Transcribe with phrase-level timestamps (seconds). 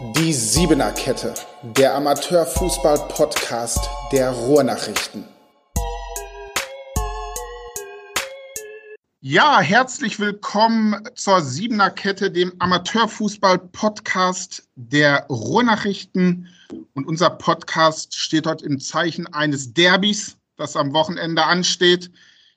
[0.00, 5.28] Die Siebener Kette, der Amateurfußball-Podcast der Ruhrnachrichten.
[9.20, 16.48] Ja, herzlich willkommen zur Siebener Kette, dem Amateurfußball-Podcast der Ruhrnachrichten.
[16.94, 22.10] Und unser Podcast steht dort im Zeichen eines Derbys, das am Wochenende ansteht.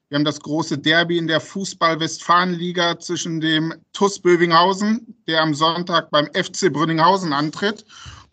[0.09, 6.11] Wir haben das große Derby in der Fußball-Westfalen-Liga zwischen dem TuS Bövinghausen, der am Sonntag
[6.11, 7.85] beim FC Brünninghausen antritt.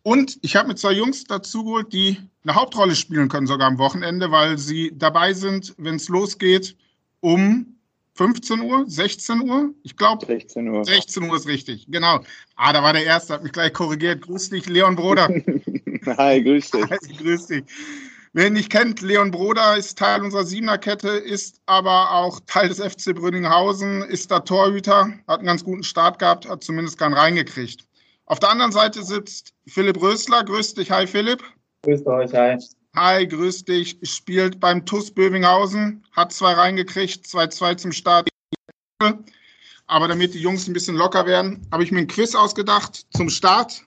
[0.03, 4.31] Und ich habe mir zwei Jungs dazugeholt, die eine Hauptrolle spielen können, sogar am Wochenende,
[4.31, 6.77] weil sie dabei sind, wenn es losgeht,
[7.21, 7.79] um
[8.17, 9.73] 15 Uhr, 16 Uhr?
[9.83, 10.27] Ich glaube.
[10.27, 10.85] 16 Uhr.
[10.85, 12.21] 16 Uhr ist richtig, genau.
[12.57, 14.21] Ah, da war der Erste, hat mich gleich korrigiert.
[14.21, 15.29] Grüß dich, Leon Broder.
[16.19, 16.85] Hi, grüß dich.
[16.91, 17.65] Hi, grüß dich.
[18.35, 22.81] Wer ihn nicht kennt, Leon Broder ist Teil unserer Siebener-Kette, ist aber auch Teil des
[22.81, 27.87] FC Brünninghausen, ist da Torhüter, hat einen ganz guten Start gehabt, hat zumindest keinen reingekriegt.
[28.25, 30.45] Auf der anderen Seite sitzt Philipp Rösler.
[30.45, 31.43] Grüß dich, hi Philipp.
[31.83, 32.57] Grüß euch, hi.
[32.97, 33.99] Hi, grüß dich.
[34.03, 38.31] Spielt beim TUS Bövinghausen, hat zwei reingekriegt, 2-2 zum Start.
[39.89, 43.29] Aber damit die Jungs ein bisschen locker werden, habe ich mir ein Quiz ausgedacht zum
[43.29, 43.83] Start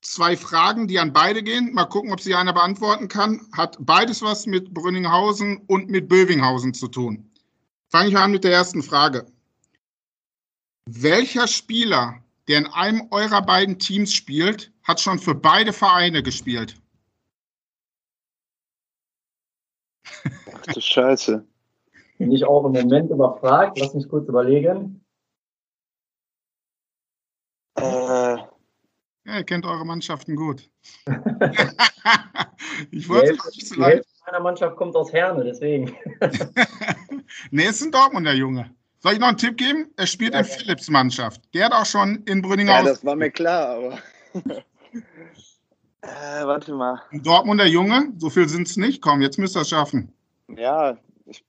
[0.00, 1.72] zwei Fragen, die an beide gehen.
[1.74, 3.40] Mal gucken, ob sie einer beantworten kann.
[3.52, 7.30] Hat beides was mit Brünninghausen und mit Bövinghausen zu tun.
[7.88, 9.26] Fange ich mal an mit der ersten Frage.
[10.86, 16.80] Welcher Spieler, der in einem eurer beiden Teams spielt, hat schon für beide Vereine gespielt?
[20.04, 21.44] Ach du Scheiße.
[22.18, 23.78] Bin ich auch im Moment überfragt.
[23.78, 25.04] Lass mich kurz überlegen.
[27.74, 28.38] Äh,
[29.26, 30.68] ja, ihr kennt eure Mannschaften gut.
[32.90, 34.04] ich wollte die nicht zu leicht.
[34.24, 35.96] meiner Mannschaft kommt aus Herne, deswegen.
[37.50, 38.70] nee, es ist ein Dortmunder Junge.
[39.00, 39.90] Soll ich noch einen Tipp geben?
[39.96, 41.42] Er spielt ja, in Philips Mannschaft.
[41.54, 42.86] Der hat auch schon in Brünninghausen.
[42.86, 43.98] Ja, das war mir klar, aber.
[46.02, 47.02] äh, warte mal.
[47.10, 49.02] Ein Dortmunder Junge, so viel sind es nicht.
[49.02, 50.12] Komm, jetzt müsst ihr es schaffen.
[50.56, 51.44] Ja, ich.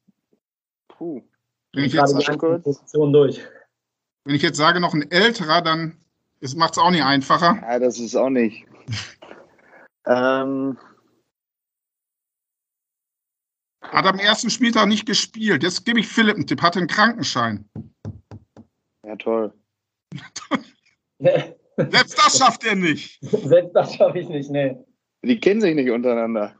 [0.87, 1.21] Puh.
[1.73, 2.13] Wenn ich, jetzt,
[2.63, 3.41] Position durch.
[4.23, 5.97] wenn ich jetzt sage, noch ein älterer, dann
[6.41, 7.59] das macht es auch nicht einfacher.
[7.61, 8.65] Ja, das ist auch nicht.
[10.07, 10.77] ähm.
[13.81, 15.63] Hat am ersten Spieltag nicht gespielt.
[15.63, 16.61] Jetzt gebe ich Philipp einen Tipp.
[16.61, 17.69] Hatte einen Krankenschein.
[19.05, 19.53] Ja, toll.
[21.77, 23.19] Selbst das schafft er nicht.
[23.21, 24.75] Selbst das schaffe ich nicht, nee.
[25.23, 26.55] Die kennen sich nicht untereinander.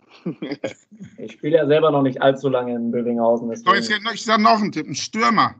[1.18, 3.54] ich spiele ja selber noch nicht allzu lange in Bövinghausen.
[3.56, 4.88] So, jetzt, ich sage noch einen Tipp.
[4.88, 5.56] Ein Stürmer.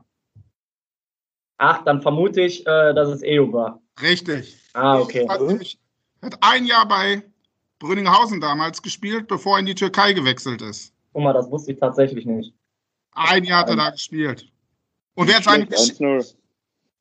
[1.58, 3.80] Ach, dann vermute ich, äh, dass es Ejo war.
[4.00, 4.56] Richtig.
[4.74, 5.28] Ah, okay.
[5.28, 5.40] Hat,
[6.22, 7.22] hat ein Jahr bei
[7.80, 10.92] Brünninghausen damals gespielt, bevor er in die Türkei gewechselt ist.
[11.12, 12.54] Guck mal, das wusste ich tatsächlich nicht.
[13.12, 14.50] Ein Jahr hat er da gespielt.
[15.14, 16.34] Und wer hat seine 1-0.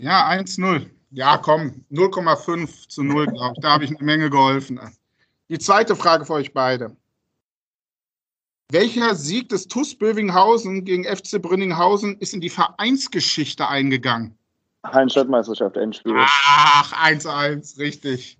[0.02, 0.90] Ja, 1-0.
[1.12, 3.62] Ja, komm, 0,5 zu 0, glaube ich.
[3.62, 4.80] Da habe ich eine Menge geholfen.
[5.50, 6.96] Die zweite Frage für euch beide.
[8.70, 14.37] Welcher Sieg des TuS Bövinghausen gegen FC Brünninghausen ist in die Vereinsgeschichte eingegangen?
[14.92, 16.16] Hallenstadtmeisterschaft Endspiel.
[16.18, 18.38] Ach, 1-1, richtig.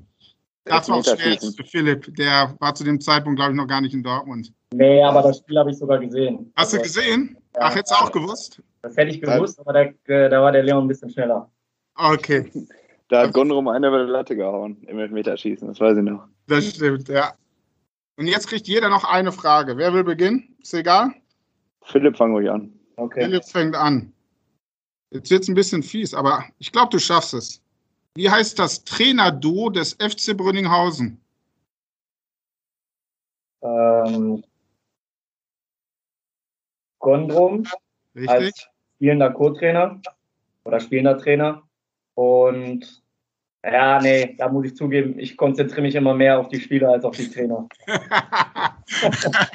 [0.66, 2.16] Das war auch schwer für Philipp.
[2.16, 4.52] Der war zu dem Zeitpunkt, glaube ich, noch gar nicht in Dortmund.
[4.74, 6.52] Nee, aber das Spiel habe ich sogar gesehen.
[6.56, 7.38] Hast also, du gesehen?
[7.56, 8.62] Ja, Ach, hättest du auch gewusst?
[8.82, 11.50] Das hätte ich gewusst, aber da, da war der Leon ein bisschen schneller.
[11.96, 12.52] Okay.
[13.10, 16.28] Da hat Gondrum eine über die Latte gehauen im Elfmeterschießen, das weiß ich noch.
[16.48, 17.34] Das stimmt, ja.
[18.18, 19.78] Und jetzt kriegt jeder noch eine Frage.
[19.78, 20.56] Wer will beginnen?
[20.62, 21.12] Ist egal?
[21.84, 22.74] Philipp, fang ruhig an.
[22.98, 23.26] Okay.
[23.26, 24.12] Philipp fängt an.
[25.12, 27.62] Jetzt wird es ein bisschen fies, aber ich glaube, du schaffst es.
[28.16, 31.22] Wie heißt das Trainerduo des FC Brünninghausen?
[33.62, 34.44] Ähm,
[37.00, 37.66] Gondrum
[38.16, 38.30] Richtig.
[38.30, 40.02] als spielender Co-Trainer
[40.64, 41.64] oder spielender Trainer.
[42.16, 43.04] Und
[43.64, 47.06] ja, nee, da muss ich zugeben, ich konzentriere mich immer mehr auf die Spieler als
[47.06, 47.68] auf die Trainer.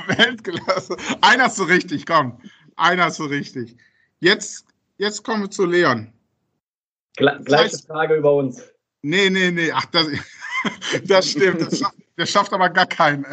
[0.06, 0.96] Weltklasse.
[1.20, 2.38] Einer ist so richtig, komm.
[2.76, 3.76] Einer ist so richtig.
[4.20, 6.12] Jetzt jetzt kommen wir zu Leon.
[7.16, 8.62] Gle gleiche das heißt, Frage über uns.
[9.02, 9.70] Nee, nee, nee.
[9.72, 10.08] Ach, das,
[11.04, 11.60] das stimmt.
[11.60, 13.26] Das schafft, das schafft aber gar keinen.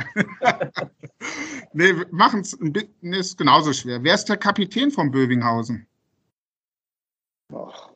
[1.74, 4.04] nee, wir machen es ein bisschen, ist genauso schwer.
[4.04, 5.88] Wer ist der Kapitän von Bövinghausen?
[7.54, 7.90] Ach.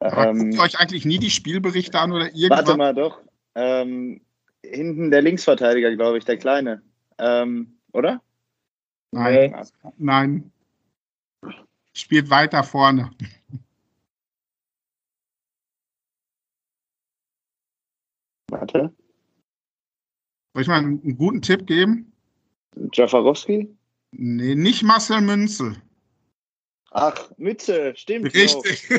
[0.00, 2.66] Ähm, guckt euch eigentlich nie die Spielberichte an oder irgendwas?
[2.66, 3.20] Warte mal, doch.
[3.54, 4.20] Ähm,
[4.64, 6.82] hinten der Linksverteidiger, glaube ich, der Kleine.
[7.18, 8.20] Ähm, oder?
[9.12, 9.54] Nein.
[9.98, 10.52] Nein
[11.92, 13.10] spielt weiter vorne.
[18.48, 18.94] Warte.
[20.52, 22.12] Soll ich mal einen guten Tipp geben?
[22.92, 23.74] Jafarowski?
[24.12, 25.80] Nee, nicht Marcel Münzel.
[26.90, 28.34] Ach, Mütze, stimmt.
[28.34, 28.86] Richtig.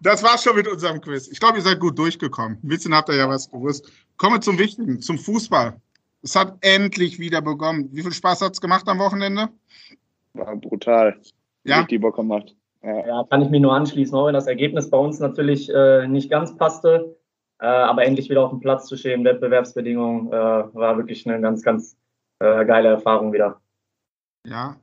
[0.00, 1.28] das war's schon mit unserem Quiz.
[1.28, 2.58] Ich glaube, ihr seid gut durchgekommen.
[2.62, 3.92] Ein bisschen habt ihr ja was gewusst.
[4.16, 5.78] Kommen wir zum Wichtigen, zum Fußball.
[6.22, 7.88] Es hat endlich wieder begonnen.
[7.92, 9.48] Wie viel Spaß hat es gemacht am Wochenende?
[10.34, 11.18] War brutal.
[11.64, 11.84] Ja.
[11.84, 12.54] Die Bock gemacht.
[12.82, 13.06] Ja.
[13.06, 13.24] ja.
[13.28, 16.56] kann ich mich nur anschließen, auch wenn das Ergebnis bei uns natürlich äh, nicht ganz
[16.56, 17.16] passte.
[17.60, 21.62] Äh, aber endlich wieder auf dem Platz zu stehen, Wettbewerbsbedingungen, äh, war wirklich eine ganz,
[21.62, 21.96] ganz
[22.38, 23.60] äh, geile Erfahrung wieder.
[24.46, 24.76] Ja,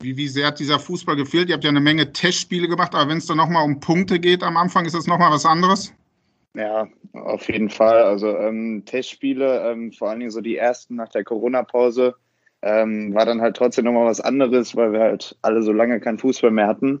[0.00, 1.48] wie, wie sehr hat dieser Fußball gefehlt?
[1.48, 4.42] Ihr habt ja eine Menge Testspiele gemacht, aber wenn es dann nochmal um Punkte geht
[4.42, 5.94] am Anfang, ist das nochmal was anderes?
[6.54, 8.02] Ja, auf jeden Fall.
[8.02, 12.16] Also ähm, Testspiele, ähm, vor allen Dingen so die ersten nach der Corona-Pause,
[12.62, 16.18] ähm, war dann halt trotzdem nochmal was anderes, weil wir halt alle so lange keinen
[16.18, 17.00] Fußball mehr hatten.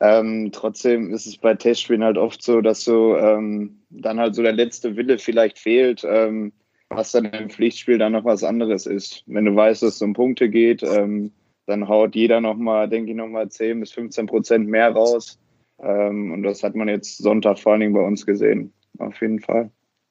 [0.00, 4.42] Ähm, trotzdem ist es bei Testspielen halt oft so, dass so ähm, dann halt so
[4.42, 6.52] der letzte Wille vielleicht fehlt, ähm,
[6.88, 9.22] was dann im Pflichtspiel dann noch was anderes ist.
[9.26, 13.48] Wenn du weißt, dass es um Punkte geht, dann haut jeder nochmal, denke ich, nochmal
[13.48, 15.38] 10 bis 15 Prozent mehr raus.
[15.76, 18.72] Und das hat man jetzt Sonntag vor allen Dingen bei uns gesehen.
[18.98, 19.70] Auf jeden Fall.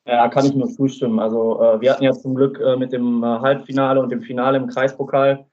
[0.09, 1.19] Ja, kann ich nur zustimmen.
[1.19, 4.57] Also äh, wir hatten ja zum Glück äh, mit dem äh, Halbfinale und dem Finale
[4.57, 5.45] im Kreispokal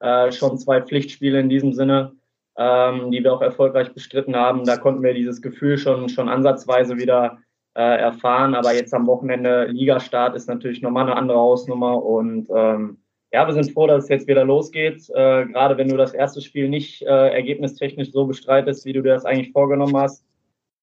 [0.00, 2.12] äh, schon zwei Pflichtspiele in diesem Sinne,
[2.58, 4.64] ähm, die wir auch erfolgreich bestritten haben.
[4.64, 7.38] Da konnten wir dieses Gefühl schon, schon ansatzweise wieder
[7.74, 8.54] äh, erfahren.
[8.54, 12.98] Aber jetzt am Wochenende Ligastart ist natürlich nochmal eine andere Hausnummer und ähm,
[13.32, 15.08] ja, wir sind froh, dass es jetzt wieder losgeht.
[15.08, 19.24] Äh, gerade wenn du das erste Spiel nicht ergebnistechnisch so bestreitest, wie du dir das
[19.24, 20.22] eigentlich vorgenommen hast,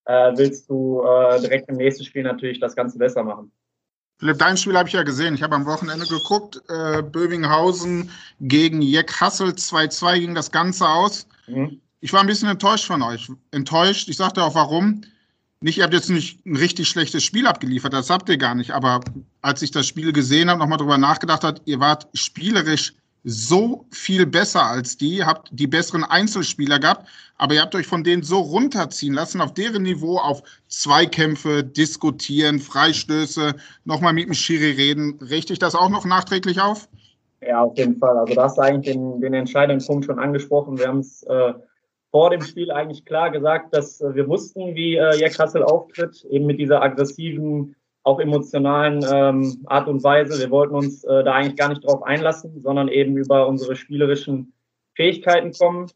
[0.05, 3.51] äh, willst du äh, direkt im nächsten Spiel natürlich das Ganze besser machen.
[4.19, 5.35] Philipp, dein Spiel habe ich ja gesehen.
[5.35, 6.61] Ich habe am Wochenende geguckt.
[6.67, 8.09] Äh, Bövinghausen
[8.41, 11.27] gegen Jeck Hassel 2-2 ging das Ganze aus.
[11.47, 11.79] Mhm.
[12.01, 13.29] Ich war ein bisschen enttäuscht von euch.
[13.51, 14.09] Enttäuscht.
[14.09, 15.03] Ich sagte auch warum
[15.61, 18.71] nicht, ihr habt jetzt nicht ein richtig schlechtes Spiel abgeliefert, das habt ihr gar nicht.
[18.71, 19.01] Aber
[19.41, 22.93] als ich das Spiel gesehen habe, nochmal drüber nachgedacht hat, ihr wart spielerisch
[23.23, 27.07] so viel besser als die, habt die besseren Einzelspieler gehabt,
[27.37, 32.59] aber ihr habt euch von denen so runterziehen lassen, auf deren Niveau, auf Zweikämpfe, diskutieren,
[32.59, 33.55] Freistöße,
[33.85, 35.19] nochmal mit dem Schiri reden.
[35.21, 36.87] Richte ich das auch noch nachträglich auf?
[37.41, 38.17] Ja, auf jeden Fall.
[38.17, 40.77] Also da hast eigentlich den, den entscheidenden Punkt schon angesprochen.
[40.77, 41.53] Wir haben es äh,
[42.11, 46.25] vor dem Spiel eigentlich klar gesagt, dass äh, wir wussten, wie äh, Jack Hassel auftritt,
[46.29, 50.39] eben mit dieser aggressiven, auch emotionalen ähm, Art und Weise.
[50.39, 54.53] Wir wollten uns äh, da eigentlich gar nicht drauf einlassen, sondern eben über unsere spielerischen
[54.95, 55.87] Fähigkeiten kommen.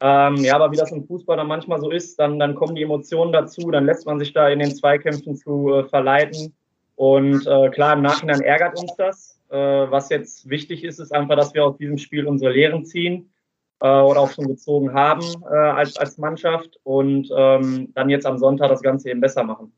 [0.00, 2.82] Ähm, ja, aber wie das im Fußball dann manchmal so ist, dann, dann kommen die
[2.82, 6.52] Emotionen dazu, dann lässt man sich da in den Zweikämpfen zu äh, verleiten.
[6.96, 9.38] Und äh, klar, im Nachhinein ärgert uns das.
[9.48, 13.32] Äh, was jetzt wichtig ist, ist einfach, dass wir aus diesem Spiel unsere Lehren ziehen
[13.80, 18.38] äh, oder auch schon gezogen haben äh, als, als Mannschaft und ähm, dann jetzt am
[18.38, 19.72] Sonntag das Ganze eben besser machen.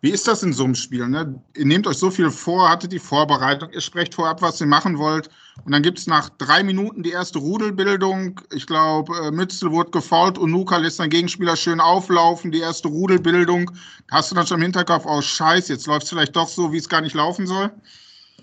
[0.00, 1.08] Wie ist das in so einem Spiel?
[1.08, 1.42] Ne?
[1.56, 4.96] Ihr nehmt euch so viel vor, hattet die Vorbereitung, ihr sprecht vorab, was ihr machen
[4.96, 5.28] wollt.
[5.64, 8.40] Und dann gibt es nach drei Minuten die erste Rudelbildung.
[8.54, 12.88] Ich glaube, äh, Mützel wurde gefault und Nuka lässt seinen Gegenspieler schön auflaufen, die erste
[12.88, 13.72] Rudelbildung.
[14.10, 16.78] Hast du dann schon im Hinterkopf, oh Scheiß, jetzt läuft es vielleicht doch so, wie
[16.78, 17.72] es gar nicht laufen soll?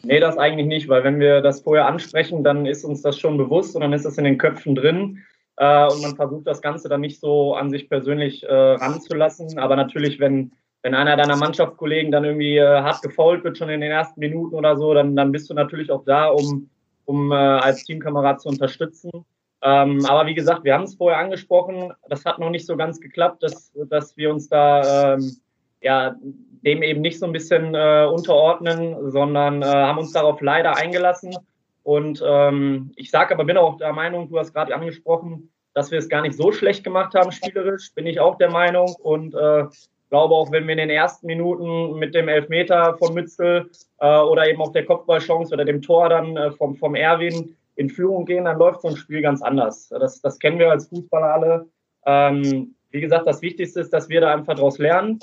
[0.02, 3.38] Nee, das eigentlich nicht, weil wenn wir das vorher ansprechen, dann ist uns das schon
[3.38, 5.24] bewusst und dann ist das in den Köpfen drin.
[5.56, 9.58] Äh, und man versucht das Ganze dann nicht so an sich persönlich äh, ranzulassen.
[9.60, 10.52] Aber natürlich, wenn,
[10.83, 14.53] wenn einer deiner Mannschaftskollegen dann irgendwie äh, hart gefault wird, schon in den ersten Minuten
[14.53, 16.69] oder so, dann, dann bist du natürlich auch da, um,
[17.06, 19.09] um äh, als Teamkamerad zu unterstützen.
[19.62, 23.00] Ähm, aber wie gesagt, wir haben es vorher angesprochen, das hat noch nicht so ganz
[23.00, 25.37] geklappt, dass, dass wir uns da ähm,
[25.81, 26.16] ja,
[26.66, 31.35] dem eben nicht so ein bisschen äh, unterordnen, sondern äh, haben uns darauf leider eingelassen.
[31.83, 35.99] Und ähm, ich sage aber, bin auch der Meinung, du hast gerade angesprochen, dass wir
[35.99, 38.95] es gar nicht so schlecht gemacht haben, spielerisch, bin ich auch der Meinung.
[39.02, 39.66] Und äh,
[40.14, 44.48] glaube auch, wenn wir in den ersten Minuten mit dem Elfmeter von Mützel äh, oder
[44.48, 48.46] eben auch der Kopfballchance oder dem Tor dann äh, vom, vom Erwin in Führung gehen,
[48.46, 49.90] dann läuft so ein Spiel ganz anders.
[49.90, 51.66] Das, das kennen wir als Fußballer alle.
[52.06, 55.18] Ähm, wie gesagt, das Wichtigste ist, dass wir da einfach daraus lernen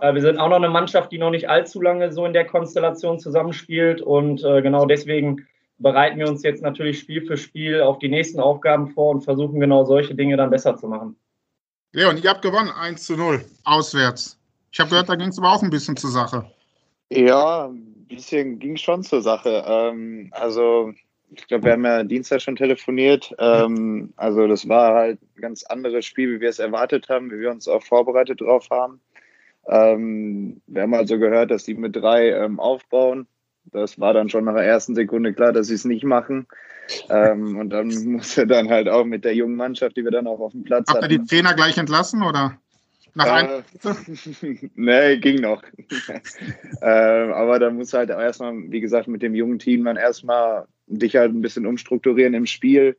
[0.00, 2.44] äh, wir sind auch noch eine Mannschaft, die noch nicht allzu lange so in der
[2.44, 5.46] Konstellation zusammenspielt und äh, genau deswegen
[5.78, 9.60] bereiten wir uns jetzt natürlich Spiel für Spiel auf die nächsten Aufgaben vor und versuchen
[9.60, 11.16] genau solche Dinge dann besser zu machen.
[11.94, 14.38] Leon, ihr habt gewonnen 1 zu 0 auswärts.
[14.72, 16.50] Ich habe gehört, da ging es aber auch ein bisschen zur Sache.
[17.10, 19.62] Ja, ein bisschen ging schon zur Sache.
[19.66, 20.94] Ähm, also
[21.30, 23.34] ich glaube, wir haben ja Dienstag schon telefoniert.
[23.38, 27.40] Ähm, also das war halt ein ganz anderes Spiel, wie wir es erwartet haben, wie
[27.40, 28.98] wir uns auch vorbereitet drauf haben.
[29.66, 33.26] Ähm, wir haben also gehört, dass die mit drei ähm, aufbauen.
[33.66, 36.46] Das war dann schon nach der ersten Sekunde klar, dass sie es nicht machen.
[37.08, 40.40] Ähm, und dann musste dann halt auch mit der jungen Mannschaft, die wir dann auch
[40.40, 41.12] auf dem Platz Habt hatten.
[41.12, 42.58] ihr die Trainer gleich entlassen oder?
[43.14, 43.62] Nach äh,
[44.74, 45.62] nee, ging noch.
[46.82, 50.66] ähm, aber dann muss halt auch erstmal, wie gesagt, mit dem jungen Team dann erstmal
[50.86, 52.96] dich halt ein bisschen umstrukturieren im Spiel.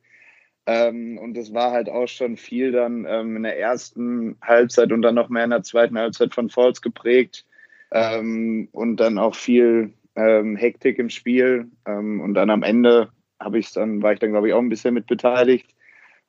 [0.66, 5.02] Ähm, und es war halt auch schon viel dann ähm, in der ersten Halbzeit und
[5.02, 7.44] dann noch mehr in der zweiten Halbzeit von Falls geprägt.
[7.90, 11.70] Ähm, und dann auch viel ähm, Hektik im Spiel.
[11.86, 14.68] Ähm, und dann am Ende habe ich dann, war ich dann, glaube ich, auch ein
[14.68, 15.74] bisschen mit beteiligt.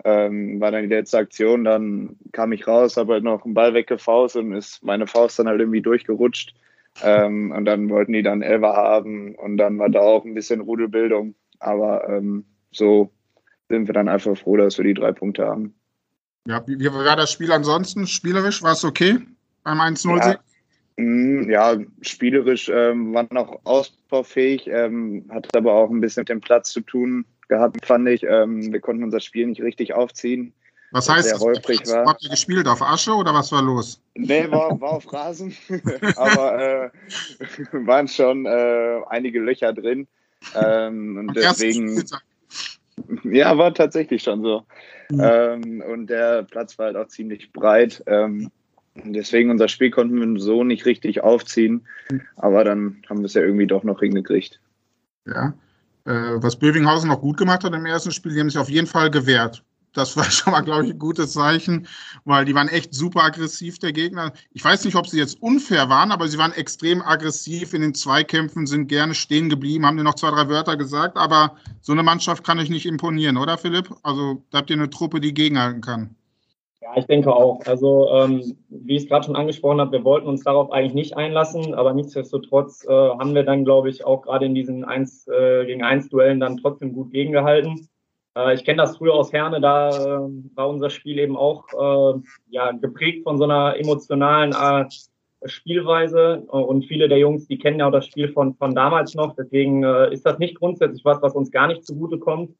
[0.04, 3.74] Ähm, war dann die letzte Aktion, dann kam ich raus, habe halt noch einen Ball
[3.74, 6.54] weggefaust und ist meine Faust dann halt irgendwie durchgerutscht.
[7.04, 10.62] Ähm, und dann wollten die dann Elva haben und dann war da auch ein bisschen
[10.62, 11.36] Rudelbildung.
[11.60, 13.10] Aber ähm, so
[13.70, 15.74] sind wir dann einfach froh, dass wir die drei Punkte haben.
[16.48, 18.06] Ja, wie, war das Spiel ansonsten?
[18.06, 19.20] Spielerisch war es okay
[19.63, 20.34] beim 1-0-Sieg?
[20.34, 20.39] Ja,
[20.98, 26.72] ja, spielerisch ähm, war noch ausbaufähig, ähm, hat aber auch ein bisschen mit dem Platz
[26.72, 28.24] zu tun gehabt, fand ich.
[28.24, 30.54] Ähm, wir konnten unser Spiel nicht richtig aufziehen.
[30.92, 31.42] Was heißt das?
[31.42, 32.06] Holprig war.
[32.06, 34.02] Habt ihr gespielt auf Asche oder was war los?
[34.16, 35.54] Nee, war, war auf Rasen,
[36.16, 36.90] aber äh,
[37.86, 40.08] waren schon äh, einige Löcher drin.
[40.56, 42.04] Ähm, und deswegen.
[43.25, 44.64] Ja, war tatsächlich schon so.
[45.10, 45.22] Mhm.
[45.22, 48.02] Ähm, und der Platz war halt auch ziemlich breit.
[48.08, 48.50] Ähm,
[48.96, 51.86] deswegen unser Spiel konnten wir so nicht richtig aufziehen.
[52.36, 54.60] Aber dann haben wir es ja irgendwie doch noch hingekriegt.
[55.25, 55.54] Ja.
[56.06, 58.88] Äh, was Bövinghausen noch gut gemacht hat im ersten Spiel, die haben sich auf jeden
[58.88, 59.64] Fall gewehrt.
[59.94, 61.88] Das war schon mal, glaube ich, ein gutes Zeichen,
[62.25, 64.34] weil die waren echt super aggressiv, der Gegner.
[64.52, 67.96] Ich weiß nicht, ob sie jetzt unfair waren, aber sie waren extrem aggressiv in den
[67.96, 72.04] Zweikämpfen, sind gerne stehen geblieben, haben dir noch zwei, drei Wörter gesagt, aber so eine
[72.04, 73.90] Mannschaft kann euch nicht imponieren, oder Philipp?
[74.04, 76.16] Also da habt ihr eine Truppe, die gegenhalten kann.
[76.86, 77.65] Ja, ich denke auch.
[77.65, 81.18] Also, ähm, wie ich es gerade schon angesprochen habe, wir wollten uns darauf eigentlich nicht
[81.18, 85.65] einlassen, aber nichtsdestotrotz äh, haben wir dann, glaube ich, auch gerade in diesen 1 äh,
[85.65, 87.89] gegen 1 Duellen dann trotzdem gut gegengehalten.
[88.38, 92.20] Äh, ich kenne das früher aus Herne, da äh, war unser Spiel eben auch äh,
[92.50, 94.88] ja, geprägt von so einer emotionalen äh,
[95.48, 99.36] Spielweise und viele der Jungs, die kennen ja auch das Spiel von, von damals noch.
[99.36, 102.56] Deswegen ist das nicht grundsätzlich was, was uns gar nicht zugute kommt.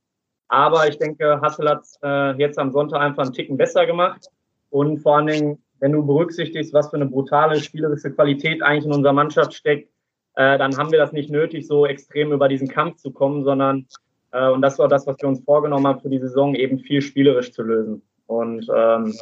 [0.48, 4.28] Aber ich denke, Hassel hat äh, jetzt am Sonntag einfach einen Ticken besser gemacht.
[4.70, 8.94] Und vor allen Dingen, wenn du berücksichtigst, was für eine brutale spielerische Qualität eigentlich in
[8.94, 9.90] unserer Mannschaft steckt,
[10.36, 13.88] äh, dann haben wir das nicht nötig, so extrem über diesen Kampf zu kommen, sondern,
[14.32, 17.02] äh, und das war das, was wir uns vorgenommen haben für die Saison, eben viel
[17.02, 18.02] spielerisch zu lösen.
[18.28, 19.14] Und ähm,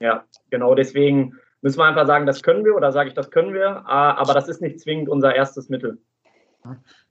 [0.00, 3.52] ja, genau deswegen müssen wir einfach sagen, das können wir, oder sage ich, das können
[3.52, 5.98] wir, äh, aber das ist nicht zwingend unser erstes Mittel.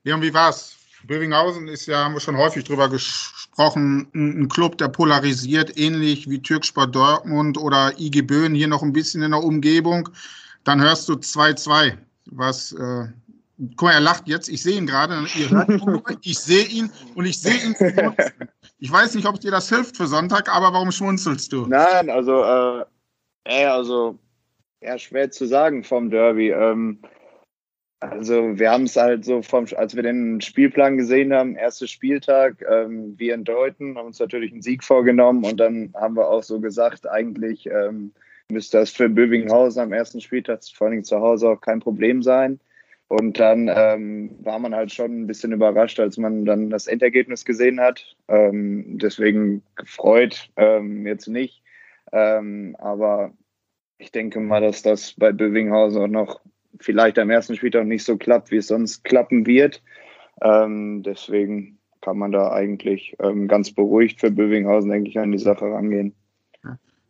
[0.03, 0.77] Leon, wie war's?
[1.05, 6.29] Bövinghausen ist ja, haben wir schon häufig drüber gesprochen, ein, ein Club, der polarisiert, ähnlich
[6.29, 10.09] wie Türksport Dortmund oder IG Böen hier noch ein bisschen in der Umgebung.
[10.63, 11.97] Dann hörst du 2-2,
[12.27, 13.07] was, äh,
[13.75, 15.25] guck mal, er lacht jetzt, ich sehe ihn gerade,
[16.21, 17.75] ich sehe ihn und ich sehe ihn.
[18.79, 21.65] Ich weiß nicht, ob dir das hilft für Sonntag, aber warum schmunzelst du?
[21.65, 22.85] Nein, also, äh,
[23.43, 24.17] ey, also,
[24.81, 26.51] ja, schwer zu sagen vom Derby.
[26.51, 26.99] Ähm,
[27.99, 32.63] also wir haben es halt so vom, als wir den Spielplan gesehen haben, erster Spieltag,
[32.69, 36.43] ähm, wir in Deuten haben uns natürlich einen Sieg vorgenommen und dann haben wir auch
[36.43, 38.13] so gesagt, eigentlich ähm,
[38.49, 42.59] müsste das für Bövinghausen am ersten Spieltag, vor allem zu Hause, auch kein Problem sein.
[43.09, 47.43] Und dann ähm, war man halt schon ein bisschen überrascht, als man dann das Endergebnis
[47.43, 48.15] gesehen hat.
[48.27, 51.63] Ähm, deswegen gefreut ähm, jetzt nicht.
[52.11, 53.33] Ähm, aber
[53.97, 56.41] ich denke mal, dass das bei Bövinghausen auch noch
[56.79, 59.81] vielleicht am ersten Spieltag nicht so klappt, wie es sonst klappen wird.
[60.41, 65.37] Ähm, deswegen kann man da eigentlich ähm, ganz beruhigt für Bövinghausen, denke ich, an die
[65.37, 66.15] Sache rangehen.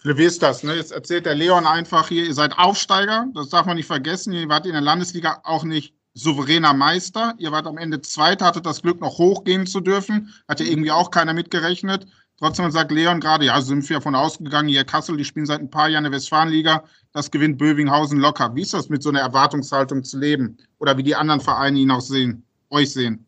[0.04, 0.64] Wie ist das?
[0.64, 0.76] Ne?
[0.76, 4.32] Jetzt erzählt der Leon einfach hier, ihr seid Aufsteiger, das darf man nicht vergessen.
[4.32, 7.34] Ihr wart in der Landesliga auch nicht souveräner Meister.
[7.38, 10.34] Ihr wart am Ende Zweiter, hattet das Glück, noch hochgehen zu dürfen.
[10.48, 12.08] Hat ja irgendwie auch keiner mitgerechnet.
[12.40, 15.70] Trotzdem sagt Leon gerade, ja, sind wir davon ausgegangen, hier Kassel, die spielen seit ein
[15.70, 18.56] paar Jahren in der Westfalenliga, das gewinnt Bövinghausen locker.
[18.56, 20.58] Wie ist das mit so einer Erwartungshaltung zu leben?
[20.80, 23.26] Oder wie die anderen Vereine ihn auch sehen, euch sehen?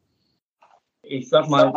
[1.03, 1.73] Ich sag mal,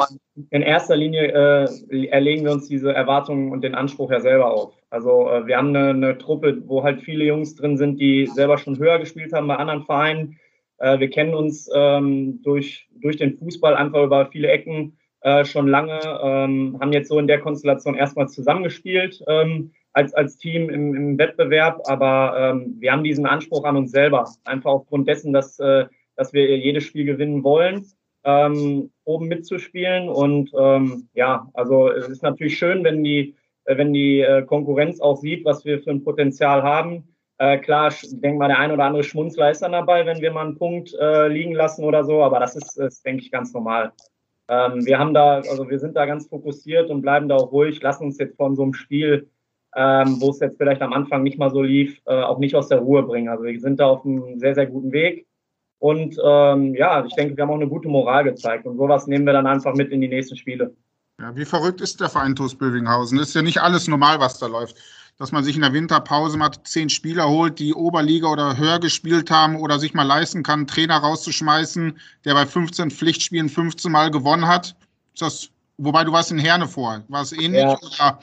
[0.51, 4.75] in erster Linie äh, erlegen wir uns diese Erwartungen und den Anspruch ja selber auf.
[4.91, 8.59] Also äh, wir haben eine, eine, Truppe, wo halt viele Jungs drin sind, die selber
[8.59, 10.39] schon höher gespielt haben bei anderen Vereinen.
[10.79, 15.67] Äh, wir kennen uns ähm, durch, durch den Fußball einfach über viele Ecken äh, schon
[15.69, 20.95] lange, ähm, haben jetzt so in der Konstellation erstmal zusammengespielt ähm, als, als Team im,
[20.95, 25.59] im Wettbewerb, aber ähm, wir haben diesen Anspruch an uns selber, einfach aufgrund dessen, dass,
[25.59, 27.87] äh, dass wir jedes Spiel gewinnen wollen,
[28.25, 30.11] ähm, oben mitzuspielen.
[30.11, 35.17] Und ähm, ja, also es ist natürlich schön, wenn die, wenn die äh, Konkurrenz auch
[35.17, 37.09] sieht, was wir für ein Potenzial haben.
[37.39, 40.33] Äh, klar, ich denke mal, der ein oder andere Schmunzler ist dann dabei, wenn wir
[40.33, 43.55] mal einen Punkt äh, liegen lassen oder so, aber das ist, ist denke ich, ganz
[43.55, 43.93] normal.
[44.49, 47.81] Ähm, wir haben da, also wir sind da ganz fokussiert und bleiben da auch ruhig,
[47.83, 49.31] lassen uns jetzt von so einem Spiel,
[49.75, 52.69] ähm, wo es jetzt vielleicht am Anfang nicht mal so lief, äh, auch nicht aus
[52.69, 53.29] der Ruhe bringen.
[53.29, 55.27] Also wir sind da auf einem sehr, sehr guten Weg.
[55.79, 58.67] Und ähm, ja, ich denke, wir haben auch eine gute Moral gezeigt.
[58.67, 60.75] Und sowas nehmen wir dann einfach mit in die nächsten Spiele.
[61.21, 63.19] Ja, wie verrückt ist der Verein TuS Bövinghausen?
[63.19, 64.77] Ist ja nicht alles normal, was da läuft.
[65.19, 69.31] Dass man sich in der Winterpause mal zehn Spieler holt, die Oberliga oder höher gespielt
[69.31, 74.11] haben oder sich mal leisten kann, einen Trainer rauszuschmeißen, der bei 15 Pflichtspielen 15 Mal
[74.11, 74.75] gewonnen hat.
[75.13, 77.05] Ist das, wobei du warst in Herne vor.
[77.09, 77.63] War es ähnlich?
[77.63, 77.79] Ja.
[77.79, 78.19] Oder?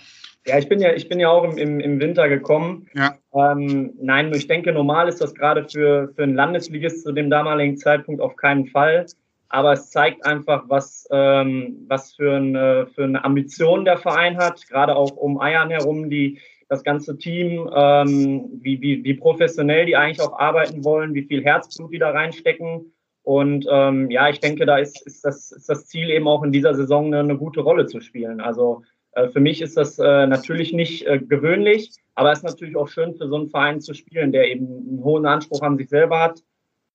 [0.47, 2.87] Ja, ich bin ja, ich bin ja auch im, im, im Winter gekommen.
[2.95, 3.15] Ja.
[3.33, 7.77] Ähm, nein, ich denke, normal ist das gerade für, für einen Landesligist zu dem damaligen
[7.77, 9.05] Zeitpunkt auf keinen Fall.
[9.49, 14.67] Aber es zeigt einfach, was, ähm, was für, eine, für eine Ambition der Verein hat,
[14.67, 16.39] gerade auch um Eiern herum, die,
[16.71, 21.43] das ganze Team, ähm, wie, wie, wie professionell die eigentlich auch arbeiten wollen, wie viel
[21.43, 22.93] Herzblut die da reinstecken.
[23.23, 26.53] Und ähm, ja, ich denke, da ist, ist, das, ist das Ziel eben auch in
[26.53, 28.39] dieser Saison eine, eine gute Rolle zu spielen.
[28.39, 32.77] Also äh, für mich ist das äh, natürlich nicht äh, gewöhnlich, aber es ist natürlich
[32.77, 35.89] auch schön für so einen Verein zu spielen, der eben einen hohen Anspruch an sich
[35.89, 36.41] selber hat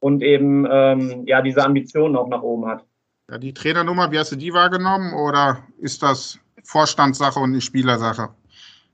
[0.01, 2.83] und eben ähm, ja diese Ambitionen auch nach oben hat.
[3.31, 8.31] Ja, die Trainernummer, wie hast du die wahrgenommen oder ist das Vorstandssache und nicht Spielersache?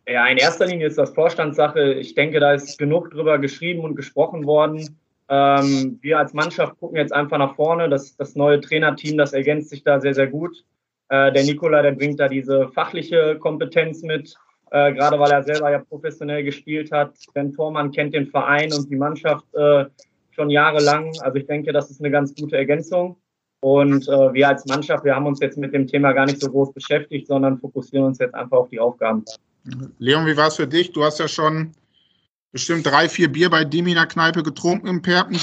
[0.06, 1.94] Ja, in erster Linie ist das Vorstandssache.
[1.94, 4.98] Ich denke, da ist genug drüber geschrieben und gesprochen worden.
[5.28, 7.88] Ähm, wir als Mannschaft gucken jetzt einfach nach vorne.
[7.88, 10.64] Das, das neue Trainerteam, das ergänzt sich da sehr, sehr gut.
[11.08, 14.34] Äh, der Nikola, der bringt da diese fachliche Kompetenz mit,
[14.72, 17.14] äh, gerade weil er selber ja professionell gespielt hat.
[17.32, 19.84] Ben Tormann kennt den Verein und die Mannschaft äh,
[20.32, 21.12] schon jahrelang.
[21.20, 23.16] Also ich denke, das ist eine ganz gute Ergänzung.
[23.60, 26.50] Und äh, wir als Mannschaft, wir haben uns jetzt mit dem Thema gar nicht so
[26.50, 29.24] groß beschäftigt, sondern fokussieren uns jetzt einfach auf die Aufgaben.
[29.98, 30.92] Leon, wie war es für dich?
[30.92, 31.72] Du hast ja schon
[32.52, 35.34] bestimmt drei, vier Bier bei Dimi in der Kneipe getrunken im Perpen.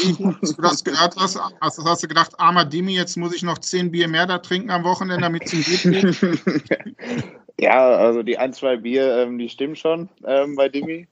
[0.42, 3.58] Als du das gehört hast, hast, hast du gedacht, armer Dimi, jetzt muss ich noch
[3.58, 7.26] zehn Bier mehr da trinken am Wochenende, damit es ihm gut geht?
[7.60, 11.08] ja, also die ein, zwei Bier, ähm, die stimmen schon ähm, bei Dimi.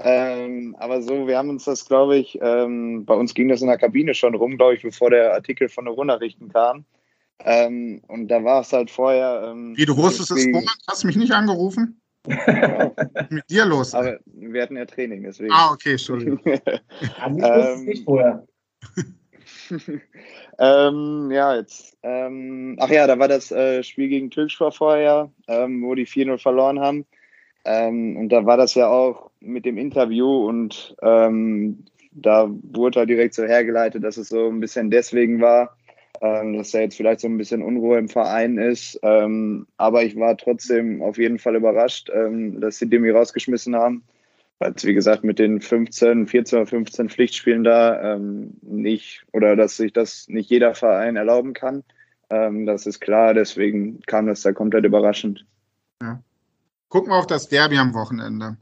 [0.00, 3.66] Ähm, aber so, wir haben uns das, glaube ich, ähm, bei uns ging das in
[3.66, 6.84] der Kabine schon rum, glaube ich, bevor der Artikel von der Runnachrichten kam.
[7.40, 9.42] Ähm, und da war es halt vorher.
[9.46, 10.68] Ähm, Wie, du wusstest es vorher?
[10.88, 12.00] Hast du mich nicht angerufen?
[13.30, 13.94] Mit dir los.
[13.94, 15.52] Aber wir hatten ja Training, deswegen.
[15.52, 16.40] Ah, okay, Entschuldigung.
[17.20, 18.46] also ich wusste es nicht vorher.
[20.58, 21.96] ähm, ja, jetzt.
[22.02, 26.38] Ähm, ach ja, da war das äh, Spiel gegen Türkspor vorher, ähm, wo die 4-0
[26.38, 27.06] verloren haben.
[27.64, 33.10] Ähm, und da war das ja auch mit dem Interview und ähm, da wurde halt
[33.10, 35.76] direkt so hergeleitet, dass es so ein bisschen deswegen war,
[36.20, 38.98] ähm, dass da jetzt vielleicht so ein bisschen Unruhe im Verein ist.
[39.02, 44.02] Ähm, aber ich war trotzdem auf jeden Fall überrascht, ähm, dass sie Demi rausgeschmissen haben.
[44.58, 49.54] Weil es, wie gesagt, mit den 15, 14 oder 15 Pflichtspielen da ähm, nicht, oder
[49.54, 51.84] dass sich das nicht jeder Verein erlauben kann.
[52.30, 55.46] Ähm, das ist klar, deswegen kam das da komplett überraschend.
[56.02, 56.20] Ja.
[56.88, 58.56] Gucken wir auf das Derby am Wochenende.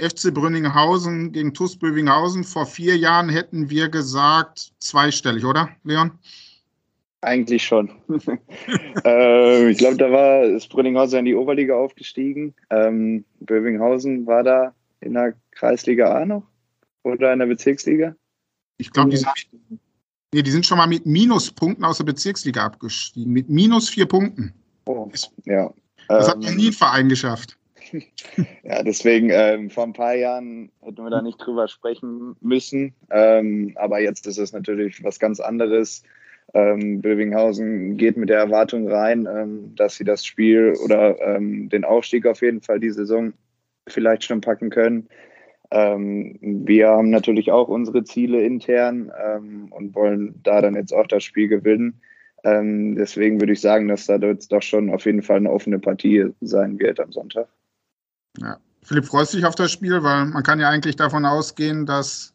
[0.00, 2.44] FC Brünninghausen gegen TuS Bövinghausen.
[2.44, 6.12] Vor vier Jahren hätten wir gesagt zweistellig, oder, Leon?
[7.20, 7.90] Eigentlich schon.
[9.04, 12.54] äh, ich glaube, da war ist Brünninghausen in die Oberliga aufgestiegen.
[12.70, 16.44] Ähm, Bövinghausen war da in der Kreisliga A noch
[17.02, 18.14] oder in der Bezirksliga?
[18.78, 19.28] Ich glaube, die, sind,
[20.32, 23.32] nee, die sind schon mal mit Minuspunkten aus der Bezirksliga abgestiegen.
[23.32, 24.54] Mit minus vier Punkten.
[24.86, 25.10] Oh,
[25.44, 25.72] ja.
[26.06, 27.57] Das hat noch nie ein Verein geschafft.
[28.62, 32.94] ja, deswegen ähm, vor ein paar Jahren hätten wir da nicht drüber sprechen müssen.
[33.10, 36.02] Ähm, aber jetzt ist es natürlich was ganz anderes.
[36.54, 41.84] Ähm, Bövinghausen geht mit der Erwartung rein, ähm, dass sie das Spiel oder ähm, den
[41.84, 43.34] Aufstieg auf jeden Fall die Saison
[43.86, 45.08] vielleicht schon packen können.
[45.70, 51.06] Ähm, wir haben natürlich auch unsere Ziele intern ähm, und wollen da dann jetzt auch
[51.06, 52.00] das Spiel gewinnen.
[52.44, 55.78] Ähm, deswegen würde ich sagen, dass da jetzt doch schon auf jeden Fall eine offene
[55.78, 57.48] Partie sein wird am Sonntag.
[58.40, 58.58] Ja.
[58.82, 60.02] Philipp, freust du dich auf das Spiel?
[60.02, 62.32] Weil man kann ja eigentlich davon ausgehen, dass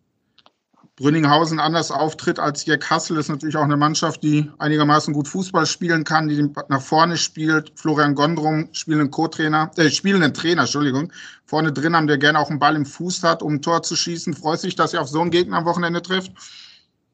[0.96, 3.16] Brünninghausen anders auftritt als Kassel.
[3.16, 7.18] Das ist natürlich auch eine Mannschaft, die einigermaßen gut Fußball spielen kann, die nach vorne
[7.18, 7.72] spielt.
[7.76, 11.12] Florian Gondrum, spielenden Co-Trainer, äh, spielenden Trainer, Entschuldigung,
[11.46, 13.96] vorne drin haben, der gerne auch einen Ball im Fuß hat, um ein Tor zu
[13.96, 14.36] schießen.
[14.36, 16.32] Freust du dich, dass ihr auf so einen Gegner am Wochenende trifft?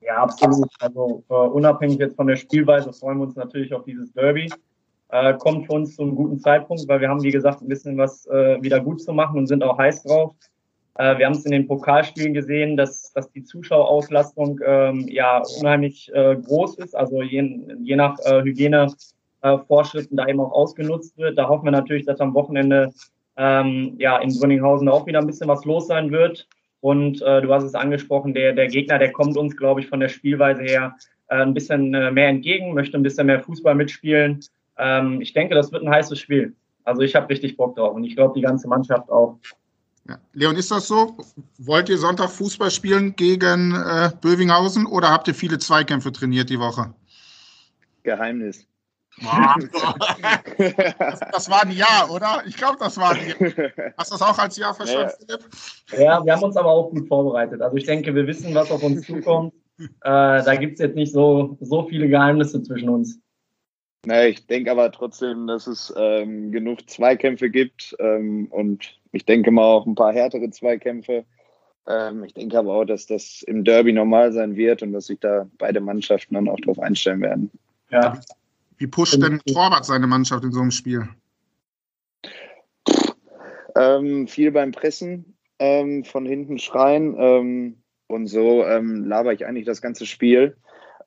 [0.02, 0.70] Ja, absolut.
[0.80, 4.52] Also uh, unabhängig jetzt von der Spielweise freuen wir uns natürlich auf dieses Derby
[5.10, 7.98] äh, kommt für uns zu einem guten Zeitpunkt, weil wir haben, wie gesagt, ein bisschen
[7.98, 10.36] was äh, wieder gut zu machen und sind auch heiß drauf.
[11.00, 16.12] Äh, wir haben es in den Pokalspielen gesehen, dass, dass die Zuschauerauslastung ähm, ja unheimlich
[16.14, 21.38] äh, groß ist, also je, je nach äh, Hygienevorschriften da eben auch ausgenutzt wird.
[21.38, 22.94] Da hoffen wir natürlich, dass am Wochenende
[23.38, 26.48] ähm, ja in Brünninghausen auch wieder ein bisschen was los sein wird.
[26.82, 30.00] Und äh, du hast es angesprochen, der, der Gegner, der kommt uns, glaube ich, von
[30.00, 30.96] der Spielweise her
[31.30, 34.42] äh, ein bisschen äh, mehr entgegen, möchte ein bisschen mehr Fußball mitspielen.
[34.80, 36.56] Ähm, ich denke, das wird ein heißes Spiel.
[36.86, 39.38] Also ich habe richtig Bock drauf und ich glaube, die ganze Mannschaft auch.
[40.08, 40.18] Ja.
[40.34, 41.18] Leon, ist das so?
[41.60, 46.60] Wollt ihr Sonntag Fußball spielen gegen äh, Bövinghausen oder habt ihr viele Zweikämpfe trainiert die
[46.60, 46.94] Woche?
[48.04, 48.66] Geheimnis.
[50.98, 52.42] das, das, war ein Jahr, oder?
[52.46, 53.94] Ich glaube, das war ein Jahr.
[53.98, 55.38] Hast du das auch als Jahr verstanden, ja.
[55.38, 56.06] Philipp?
[56.06, 57.62] Ja, wir haben uns aber auch gut vorbereitet.
[57.62, 59.54] Also ich denke, wir wissen, was auf uns zukommt.
[59.80, 63.20] Äh, da gibt es jetzt nicht so, so viele Geheimnisse zwischen uns.
[64.06, 69.52] Naja, ich denke aber trotzdem, dass es ähm, genug Zweikämpfe gibt ähm, und ich denke
[69.52, 71.26] mal auch ein paar härtere Zweikämpfe.
[71.86, 75.20] Ähm, ich denke aber auch, dass das im Derby normal sein wird und dass sich
[75.20, 77.52] da beide Mannschaften dann auch darauf einstellen werden.
[77.90, 78.20] Ja.
[78.78, 81.10] Wie pusht denn Torwart seine Mannschaft in so einem Spiel?
[83.76, 89.66] Ähm, viel beim Pressen, ähm, von hinten schreien ähm, und so ähm, laber ich eigentlich
[89.66, 90.56] das ganze Spiel.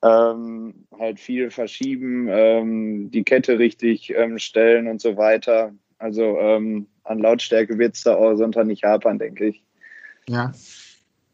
[0.03, 5.73] Ähm, halt viel verschieben, ähm, die Kette richtig stellen und so weiter.
[5.97, 9.63] Also an Lautstärke wird es da auch Sonntag nicht hapern, denke ich.
[10.27, 10.51] Ja.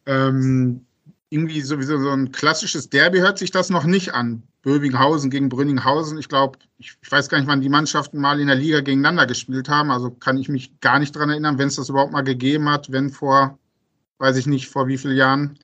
[0.06, 0.86] Ähm,
[1.30, 4.44] irgendwie sowieso so ein klassisches Derby hört sich das noch nicht an.
[4.62, 6.18] Bövinghausen gegen Brünninghausen.
[6.18, 9.26] Ich glaube, ich, ich, weiß gar nicht, wann die Mannschaften mal in der Liga gegeneinander
[9.26, 9.92] gespielt haben.
[9.92, 12.92] Also kann ich mich gar nicht daran erinnern, wenn es das überhaupt mal gegeben hat,
[12.92, 13.58] wenn vor,
[14.18, 15.60] weiß ich nicht, vor wie vielen Jahren.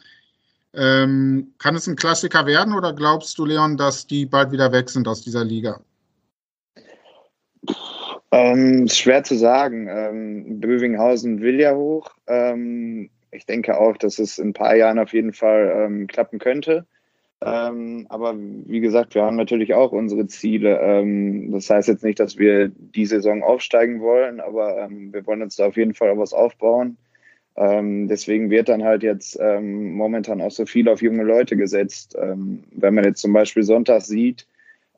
[0.78, 4.90] Ähm, kann es ein Klassiker werden oder glaubst du, Leon, dass die bald wieder weg
[4.90, 5.80] sind aus dieser Liga?
[8.32, 9.88] Ähm, schwer zu sagen.
[9.90, 12.12] Ähm, Bövinghausen will ja hoch.
[12.28, 16.40] Ähm, ich denke auch, dass es in ein paar Jahren auf jeden Fall ähm, klappen
[16.40, 16.86] könnte.
[17.42, 20.80] Ähm, aber wie gesagt, wir haben natürlich auch unsere Ziele.
[20.80, 25.56] Ähm, das heißt jetzt nicht, dass wir die Saison aufsteigen wollen, aber wir wollen uns
[25.56, 26.98] da auf jeden Fall was aufbauen.
[27.58, 32.18] Ähm, deswegen wird dann halt jetzt ähm, momentan auch so viel auf junge Leute gesetzt.
[32.20, 34.48] Ähm, wenn man jetzt zum Beispiel Sonntag sieht,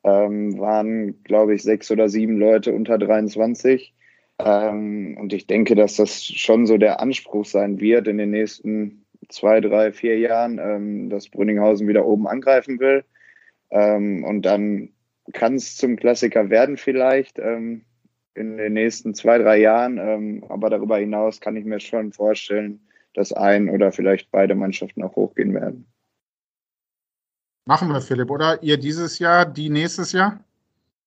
[0.04, 3.92] waren, glaube ich, sechs oder sieben Leute unter 23.
[4.38, 9.60] und ich denke, dass das schon so der Anspruch sein wird in den nächsten zwei,
[9.60, 13.04] drei, vier Jahren, ähm, dass Brünninghausen wieder oben angreifen will.
[13.70, 14.90] Ähm, und dann
[15.32, 17.84] kann es zum Klassiker werden vielleicht ähm,
[18.38, 19.98] in den nächsten zwei, drei Jahren.
[19.98, 22.80] Ähm, aber darüber hinaus kann ich mir schon vorstellen,
[23.14, 25.86] dass ein oder vielleicht beide Mannschaften auch hochgehen werden.
[27.66, 28.62] Machen wir, Philipp, oder?
[28.62, 30.40] Ihr dieses Jahr, die nächstes Jahr?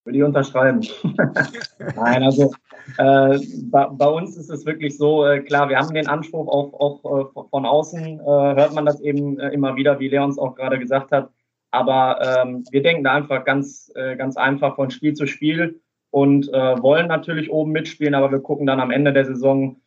[0.04, 0.82] Würde ich unterschreiben.
[1.96, 2.52] Nein, also
[2.98, 3.40] äh,
[3.72, 7.22] bei, bei, uns ist es wirklich so, äh, klar, wir haben den Anspruch auch, auch
[7.22, 10.80] äh, von außen, äh, hört man das eben äh, immer wieder, wie Leons auch gerade
[10.80, 11.32] gesagt hat.
[11.72, 15.80] Aber ähm, wir denken da einfach ganz, äh, ganz einfach von Spiel zu Spiel
[16.12, 19.78] und wollen natürlich oben mitspielen, aber wir gucken dann am Ende der Saison,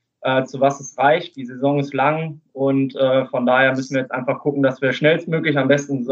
[0.47, 1.37] zu was es reicht.
[1.37, 2.95] Die Saison ist lang und
[3.31, 6.09] von daher müssen wir jetzt einfach gucken, dass wir schnellstmöglich am besten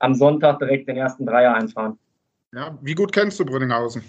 [0.00, 1.96] am Sonntag direkt den ersten Dreier einfahren.
[2.52, 4.02] Ja, wie gut kennst du Brünninghausen?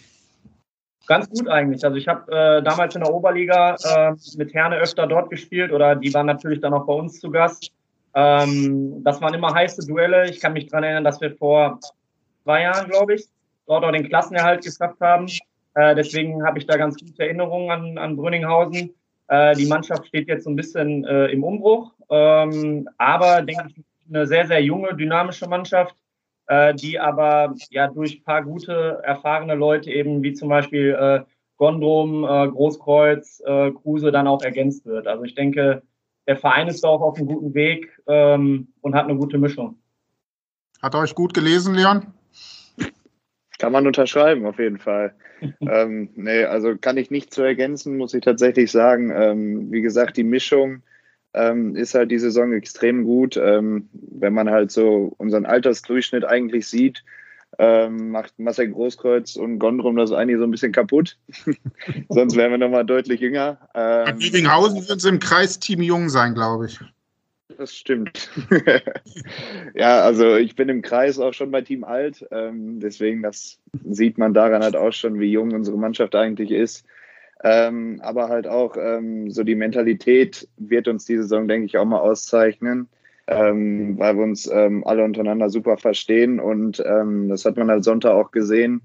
[1.08, 1.84] Ganz gut eigentlich.
[1.84, 5.96] Also ich habe äh, damals in der Oberliga äh, mit Herne öfter dort gespielt oder
[5.96, 7.72] die waren natürlich dann auch bei uns zu Gast.
[8.16, 10.30] Ähm, das waren immer heiße Duelle.
[10.30, 11.80] Ich kann mich daran erinnern, dass wir vor
[12.44, 13.26] zwei Jahren, glaube ich,
[13.68, 15.28] dort auch den Klassenerhalt geschafft haben.
[15.76, 18.94] Äh, deswegen habe ich da ganz gute Erinnerungen an, an Brünninghausen.
[19.28, 23.84] Äh, die Mannschaft steht jetzt so ein bisschen äh, im Umbruch, ähm, aber denke ich,
[24.08, 25.96] eine sehr, sehr junge, dynamische Mannschaft
[26.48, 31.24] äh, die aber ja durch ein paar gute, erfahrene Leute eben, wie zum Beispiel äh,
[31.58, 33.42] Gondrum, äh, Großkreuz,
[33.82, 35.08] Kruse dann auch ergänzt wird.
[35.08, 35.82] Also ich denke,
[36.28, 39.78] der Verein ist da auch auf einem guten Weg ähm, und hat eine gute Mischung.
[40.82, 42.08] Hat er euch gut gelesen, Leon?
[43.58, 45.14] Kann man unterschreiben, auf jeden Fall.
[45.62, 49.12] ähm, nee, also kann ich nicht zu ergänzen, muss ich tatsächlich sagen.
[49.16, 50.82] Ähm, wie gesagt, die Mischung
[51.34, 53.38] ähm, ist halt die Saison extrem gut.
[53.38, 57.04] Ähm, wenn man halt so unseren Altersdurchschnitt eigentlich sieht,
[57.58, 61.18] ähm, macht Marcel Großkreuz und Gondrum das eigentlich so ein bisschen kaputt.
[62.10, 63.70] Sonst wären wir nochmal deutlich jünger.
[63.74, 66.80] Ähm, Bievinghausen wird im Kreisteam jung sein, glaube ich.
[67.58, 68.30] Das stimmt.
[69.76, 72.26] ja, also ich bin im Kreis auch schon bei Team Alt.
[72.32, 76.86] Ähm, deswegen, das sieht man daran halt auch schon, wie jung unsere Mannschaft eigentlich ist.
[77.44, 81.86] Ähm, aber halt auch ähm, so die Mentalität wird uns diese Saison, denke ich, auch
[81.86, 82.90] mal auszeichnen,
[83.28, 86.40] ähm, weil wir uns ähm, alle untereinander super verstehen.
[86.40, 88.82] Und ähm, das hat man halt Sonntag auch gesehen,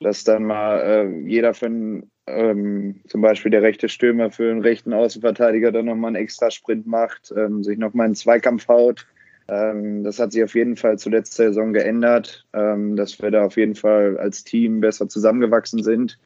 [0.00, 4.62] dass dann mal äh, jeder für einen, ähm, zum Beispiel der rechte Stürmer für einen
[4.62, 9.06] rechten Außenverteidiger dann nochmal einen extra Sprint macht, sich nochmal einen Zweikampf haut.
[9.46, 13.74] das hat sich auf jeden Fall zur letzten Saison geändert, dass wir da auf jeden
[13.74, 16.18] Fall als Team besser zusammengewachsen sind.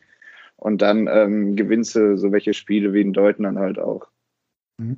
[0.57, 4.09] Und dann ähm, gewinnst du so welche Spiele wie in Deuten dann halt auch.
[4.79, 4.97] Mhm.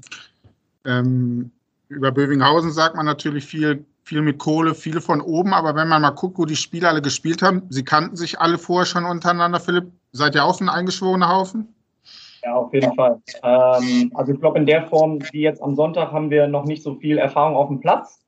[0.85, 1.51] Ähm,
[1.89, 6.03] über Bövinghausen sagt man natürlich viel, viel mit Kohle, viel von oben, aber wenn man
[6.03, 9.61] mal guckt, wo die Spieler alle gespielt haben, sie kannten sich alle vorher schon untereinander,
[9.61, 9.93] Philipp.
[10.13, 11.75] Seid ihr auch ein eingeschworener Haufen?
[12.43, 13.21] Ja, auf jeden Fall.
[13.43, 16.83] Ähm, also ich glaube, in der Form wie jetzt am Sonntag haben wir noch nicht
[16.83, 18.21] so viel Erfahrung auf dem Platz,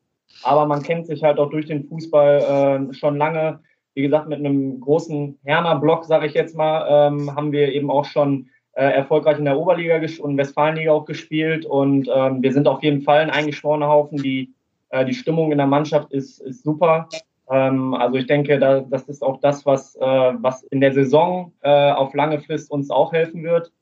[0.42, 3.60] aber man kennt sich halt auch durch den Fußball äh, schon lange
[3.94, 8.04] wie gesagt, mit einem großen Herner-Block, sage ich jetzt mal, ähm, haben wir eben auch
[8.04, 11.66] schon äh, erfolgreich in der Oberliga und Westfalenliga auch gespielt.
[11.66, 14.22] Und ähm, wir sind auf jeden Fall ein eingeschworener Haufen.
[14.22, 14.54] Die,
[14.90, 17.08] äh, die Stimmung in der Mannschaft ist, ist super.
[17.50, 21.52] Ähm, also ich denke, da, das ist auch das, was, äh, was in der Saison
[21.62, 23.72] äh, auf lange Frist uns auch helfen wird.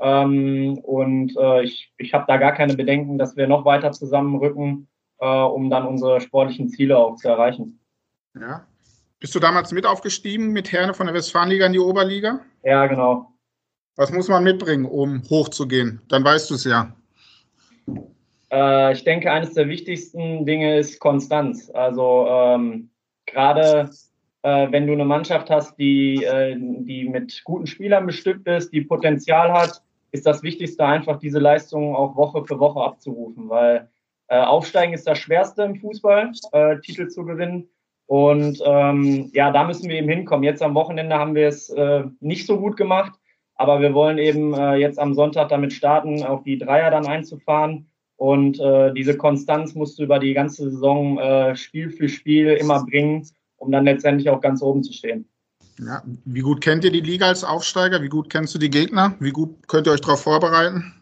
[0.00, 4.88] Ähm, und äh, ich, ich habe da gar keine Bedenken, dass wir noch weiter zusammenrücken,
[5.18, 7.80] äh, um dann unsere sportlichen Ziele auch zu erreichen.
[8.38, 8.66] Ja.
[9.20, 12.40] Bist du damals mit aufgestiegen mit Herne von der Westfalenliga in die Oberliga?
[12.62, 13.32] Ja, genau.
[13.96, 16.00] Was muss man mitbringen, um hochzugehen?
[16.08, 16.92] Dann weißt du es ja.
[18.50, 21.70] Äh, ich denke, eines der wichtigsten Dinge ist Konstanz.
[21.70, 22.90] Also ähm,
[23.26, 23.90] gerade
[24.42, 28.82] äh, wenn du eine Mannschaft hast, die, äh, die mit guten Spielern bestückt ist, die
[28.82, 33.88] Potenzial hat, ist das Wichtigste einfach, diese Leistungen auch Woche für Woche abzurufen, weil
[34.28, 37.68] äh, Aufsteigen ist das Schwerste im Fußball, äh, Titel zu gewinnen.
[38.06, 40.44] Und ähm, ja, da müssen wir eben hinkommen.
[40.44, 43.12] Jetzt am Wochenende haben wir es äh, nicht so gut gemacht,
[43.54, 47.87] aber wir wollen eben äh, jetzt am Sonntag damit starten, auf die Dreier dann einzufahren.
[48.18, 52.84] Und äh, diese Konstanz musst du über die ganze Saison äh, Spiel für Spiel immer
[52.84, 53.26] bringen,
[53.58, 55.24] um dann letztendlich auch ganz oben zu stehen.
[55.78, 58.02] Ja, wie gut kennt ihr die Liga als Aufsteiger?
[58.02, 59.14] Wie gut kennst du die Gegner?
[59.20, 60.92] Wie gut könnt ihr euch darauf vorbereiten?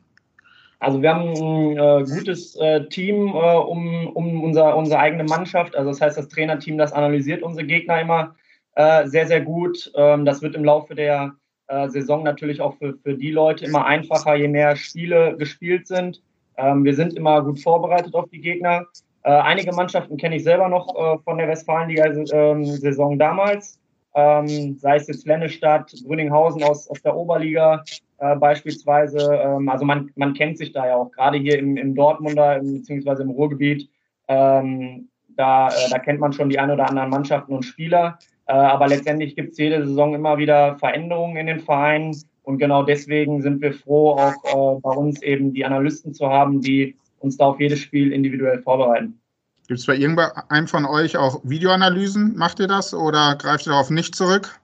[0.78, 5.74] Also wir haben ein äh, gutes äh, Team äh, um, um unser, unsere eigene Mannschaft.
[5.74, 8.34] Also das heißt, das Trainerteam, das analysiert unsere Gegner immer
[8.74, 9.90] äh, sehr, sehr gut.
[9.94, 11.34] Ähm, das wird im Laufe der
[11.68, 16.20] äh, Saison natürlich auch für, für die Leute immer einfacher, je mehr Spiele gespielt sind.
[16.56, 18.86] Ähm, wir sind immer gut vorbereitet auf die Gegner.
[19.22, 23.78] Äh, einige Mannschaften kenne ich selber noch von der Westfalenliga-Saison ähm, damals
[24.16, 27.84] ähm, sei es jetzt Lennestadt, Grüninghausen aus, aus der Oberliga
[28.16, 29.18] äh, beispielsweise.
[29.34, 33.22] Ähm, also man, man kennt sich da ja auch, gerade hier im, im Dortmunder beziehungsweise
[33.22, 33.90] im Ruhrgebiet.
[34.26, 38.18] Ähm, da, äh, da kennt man schon die ein oder anderen Mannschaften und Spieler.
[38.46, 42.16] Äh, aber letztendlich gibt es jede Saison immer wieder Veränderungen in den Vereinen.
[42.46, 46.60] Und genau deswegen sind wir froh, auch äh, bei uns eben die Analysten zu haben,
[46.60, 49.20] die uns da auf jedes Spiel individuell vorbereiten.
[49.66, 52.36] Gibt es bei irgendeinem von euch auch Videoanalysen?
[52.36, 54.60] Macht ihr das oder greift ihr darauf nicht zurück?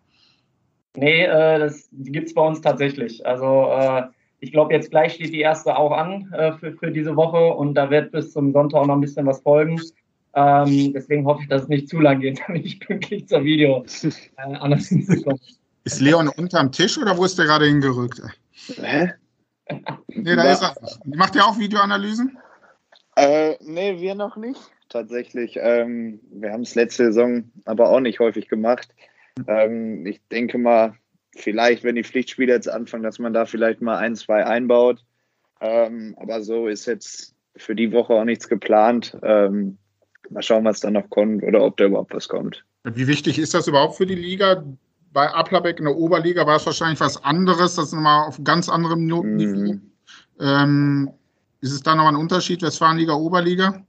[0.94, 3.26] Nee, äh, das gibt es bei uns tatsächlich.
[3.26, 4.04] Also äh,
[4.38, 7.74] ich glaube, jetzt gleich steht die erste auch an äh, für, für diese Woche und
[7.74, 9.80] da wird bis zum Sonntag auch noch ein bisschen was folgen.
[10.36, 13.84] Ähm, deswegen hoffe ich, dass es nicht zu lang geht, damit ich pünktlich zur Video
[14.04, 15.40] äh, hinzukommen.
[15.84, 18.22] Ist Leon unterm Tisch oder wo ist der gerade hingerückt?
[18.76, 19.12] Hä?
[20.08, 20.74] nee, da ist er.
[21.04, 22.38] Macht ihr auch Videoanalysen?
[23.16, 24.60] Äh, nee, wir noch nicht
[24.92, 25.58] tatsächlich.
[25.60, 28.94] Ähm, wir haben es letzte Saison aber auch nicht häufig gemacht.
[29.46, 30.94] Ähm, ich denke mal,
[31.34, 35.02] vielleicht, wenn die Pflichtspiele jetzt anfangen, dass man da vielleicht mal ein, zwei einbaut.
[35.60, 39.16] Ähm, aber so ist jetzt für die Woche auch nichts geplant.
[39.22, 39.78] Ähm,
[40.30, 42.64] mal schauen, was da noch kommt oder ob da überhaupt was kommt.
[42.84, 44.64] Wie wichtig ist das überhaupt für die Liga?
[45.12, 48.68] Bei Aplabeck in der Oberliga war es wahrscheinlich was anderes, das ist nochmal auf ganz
[48.68, 49.22] anderem Niveau.
[49.22, 49.80] Mhm.
[50.40, 51.10] Ähm,
[51.60, 53.84] ist es da noch ein Unterschied, Westfalenliga, Oberliga?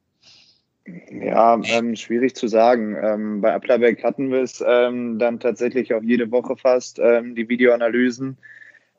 [1.09, 2.97] Ja, ähm, schwierig zu sagen.
[3.01, 7.47] Ähm, bei Applerbeck hatten wir es ähm, dann tatsächlich auch jede Woche fast, ähm, die
[7.47, 8.37] Videoanalysen.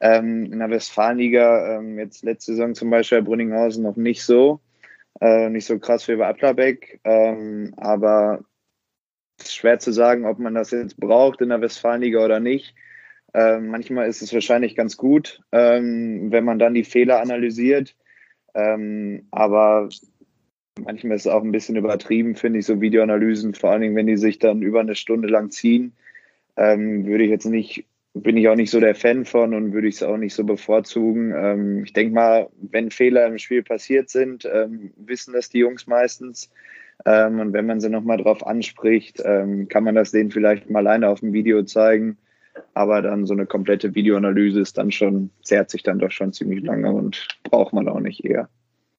[0.00, 4.60] Ähm, in der Westfalenliga, ähm, jetzt letzte Saison zum Beispiel bei Brünninghausen noch nicht so.
[5.20, 7.00] Äh, nicht so krass wie bei Applerbeck.
[7.76, 8.40] aber
[9.42, 12.74] schwer zu sagen, ob man das jetzt braucht in der Westfalenliga oder nicht.
[13.32, 17.96] manchmal ist es wahrscheinlich ganz gut, wenn man dann die Fehler analysiert.
[18.52, 19.88] aber
[20.80, 24.08] Manchmal ist es auch ein bisschen übertrieben, finde ich, so Videoanalysen, vor allen Dingen, wenn
[24.08, 25.92] die sich dann über eine Stunde lang ziehen,
[26.56, 29.86] ähm, würde ich jetzt nicht, bin ich auch nicht so der Fan von und würde
[29.86, 31.32] ich es auch nicht so bevorzugen.
[31.36, 35.86] Ähm, ich denke mal, wenn Fehler im Spiel passiert sind, ähm, wissen das die Jungs
[35.86, 36.50] meistens.
[37.06, 40.80] Ähm, und wenn man sie nochmal drauf anspricht, ähm, kann man das denen vielleicht mal
[40.80, 42.16] alleine auf dem Video zeigen.
[42.74, 46.62] Aber dann so eine komplette Videoanalyse ist dann schon, zehrt sich dann doch schon ziemlich
[46.62, 48.48] lange und braucht man auch nicht eher.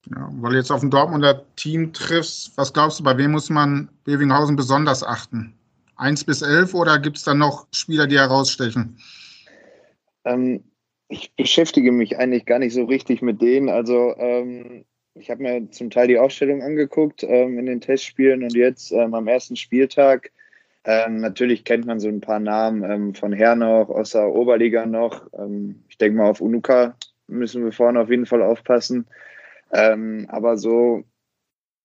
[0.09, 3.49] Ja, weil du jetzt auf ein Dortmunder Team triffst, was glaubst du, bei wem muss
[3.49, 5.53] man Bevinghausen besonders achten?
[5.95, 8.97] Eins bis elf oder gibt es da noch Spieler, die herausstechen?
[10.25, 10.63] Ähm,
[11.07, 13.69] ich beschäftige mich eigentlich gar nicht so richtig mit denen.
[13.69, 18.55] Also ähm, ich habe mir zum Teil die Aufstellung angeguckt ähm, in den Testspielen und
[18.55, 20.31] jetzt ähm, am ersten Spieltag.
[20.83, 24.85] Ähm, natürlich kennt man so ein paar Namen ähm, von Her noch, aus der Oberliga
[24.85, 25.25] noch.
[25.89, 26.95] ich denke mal, auf Unuka
[27.27, 29.07] müssen wir vorne auf jeden Fall aufpassen.
[29.71, 31.03] Ähm, aber so,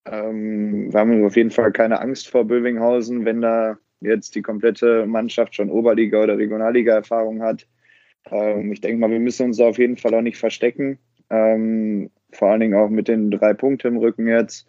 [0.05, 5.07] ähm, wir haben auf jeden Fall keine Angst vor Bövinghausen, wenn da jetzt die komplette
[5.07, 7.67] Mannschaft schon Oberliga- oder Regionalliga-Erfahrung hat.
[8.31, 10.99] Ähm, ich denke mal, wir müssen uns da auf jeden Fall auch nicht verstecken.
[11.31, 14.67] Ähm, vor allen Dingen auch mit den drei Punkten im Rücken jetzt.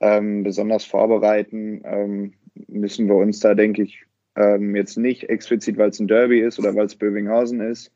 [0.00, 2.32] Ähm, besonders vorbereiten ähm,
[2.68, 4.04] müssen wir uns da, denke ich,
[4.36, 7.92] Ähm, jetzt nicht explizit, weil es ein Derby ist oder weil es Bövinghausen ist.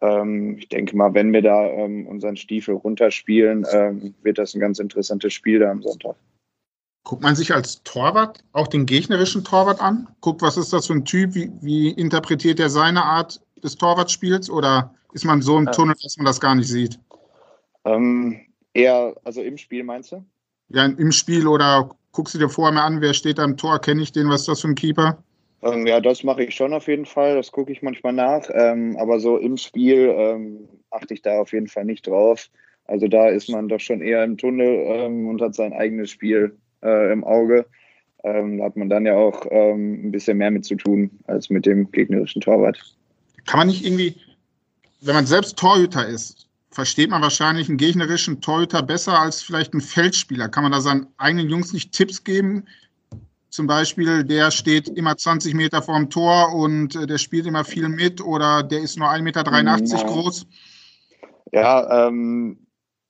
[0.00, 4.60] Ähm, ich denke mal, wenn wir da ähm, unseren Stiefel runterspielen, ähm, wird das ein
[4.60, 6.16] ganz interessantes Spiel da am Sonntag.
[7.04, 10.08] Guckt man sich als Torwart auch den gegnerischen Torwart an?
[10.22, 11.36] Guckt, was ist das für ein Typ?
[11.36, 14.50] Wie, wie interpretiert er seine Art des Torwartspiels?
[14.50, 16.98] Oder ist man so im Tunnel, dass man das gar nicht sieht?
[17.84, 18.40] Ähm,
[18.76, 20.24] eher, also im Spiel meinst du?
[20.68, 23.80] Ja, im Spiel oder guckst du dir vorher mal an, wer steht da im Tor?
[23.80, 24.28] Kenne ich den?
[24.28, 25.22] Was ist das für ein Keeper?
[25.62, 27.36] Ähm, ja, das mache ich schon auf jeden Fall.
[27.36, 28.48] Das gucke ich manchmal nach.
[28.52, 32.48] Ähm, aber so im Spiel ähm, achte ich da auf jeden Fall nicht drauf.
[32.86, 36.56] Also da ist man doch schon eher im Tunnel ähm, und hat sein eigenes Spiel
[36.82, 37.66] äh, im Auge.
[38.24, 41.50] Ähm, da hat man dann ja auch ähm, ein bisschen mehr mit zu tun als
[41.50, 42.78] mit dem gegnerischen Torwart.
[43.46, 44.16] Kann man nicht irgendwie,
[45.00, 46.45] wenn man selbst Torhüter ist,
[46.76, 50.48] versteht man wahrscheinlich einen gegnerischen Torhüter besser als vielleicht einen Feldspieler.
[50.48, 52.66] Kann man da seinen eigenen Jungs nicht Tipps geben,
[53.56, 57.88] zum Beispiel, der steht immer 20 Meter vorm Tor und äh, der spielt immer viel
[57.88, 60.46] mit oder der ist nur 1,83 Meter groß?
[61.52, 62.58] Ja, ähm,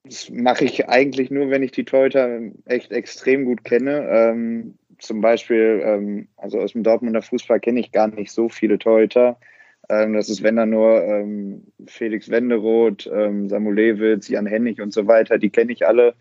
[0.04, 4.06] das mache ich eigentlich nur, wenn ich die Torhüter echt extrem gut kenne.
[4.08, 8.78] Ähm, zum Beispiel, ähm, also aus dem Dortmunder Fußball kenne ich gar nicht so viele
[8.78, 9.40] Torhüter.
[9.88, 15.06] Ähm, das ist, wenn dann nur ähm, Felix Wenderoth, ähm, Samulewitz, Jan Hennig und so
[15.06, 16.14] weiter, die kenne ich alle.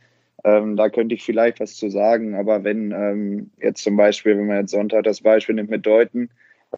[0.44, 4.46] Ähm, da könnte ich vielleicht was zu sagen, aber wenn ähm, jetzt zum Beispiel, wenn
[4.46, 6.30] man jetzt Sonntag das Beispiel nimmt mit Deuten,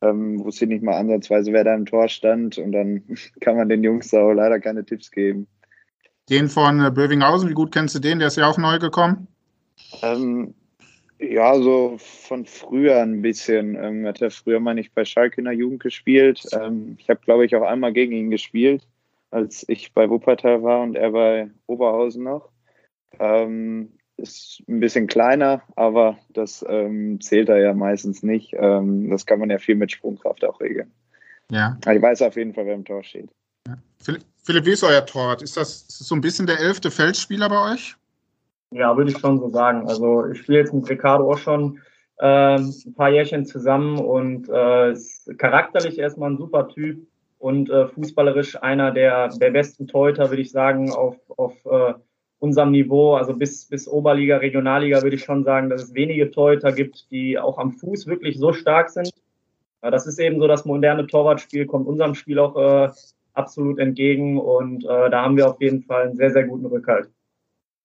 [0.01, 3.03] ähm, wusste ich nicht mal ansatzweise, wer da im Tor stand und dann
[3.41, 5.47] kann man den Jungs auch leider keine Tipps geben.
[6.29, 8.19] Den von äh, Bövinghausen, wie gut kennst du den?
[8.19, 9.27] Der ist ja auch neu gekommen.
[10.01, 10.53] Ähm,
[11.19, 13.75] ja, so von früher ein bisschen.
[13.75, 16.43] Ähm, hat er früher mal nicht bei Schalke in der Jugend gespielt.
[16.53, 18.87] Ähm, ich habe, glaube ich, auch einmal gegen ihn gespielt,
[19.31, 22.49] als ich bei Wuppertal war und er bei Oberhausen noch.
[23.19, 28.53] Ähm, ist ein bisschen kleiner, aber das ähm, zählt er ja meistens nicht.
[28.53, 30.91] Ähm, das kann man ja viel mit Sprungkraft auch regeln.
[31.51, 31.77] Ja.
[31.79, 33.29] ich weiß auf jeden Fall, wer im Tor steht.
[33.67, 33.77] Ja.
[34.03, 35.41] Philipp, Philipp, wie ist euer Torwart?
[35.41, 37.95] Ist das, ist das so ein bisschen der elfte Feldspieler bei euch?
[38.71, 39.87] Ja, würde ich schon so sagen.
[39.87, 41.79] Also ich spiele jetzt mit Ricardo auch schon
[42.19, 47.07] äh, ein paar Jährchen zusammen und äh, ist charakterlich erstmal ein super Typ
[47.39, 51.93] und äh, fußballerisch einer der, der besten Torhüter, würde ich sagen, auf, auf äh,
[52.39, 56.71] unserem Niveau, also bis, bis Oberliga, Regionalliga, würde ich schon sagen, dass es wenige Torhüter
[56.71, 59.11] gibt, die auch am Fuß wirklich so stark sind.
[59.81, 62.91] Das ist eben so, das moderne Torwartspiel kommt unserem Spiel auch äh,
[63.33, 67.09] absolut entgegen und äh, da haben wir auf jeden Fall einen sehr, sehr guten Rückhalt.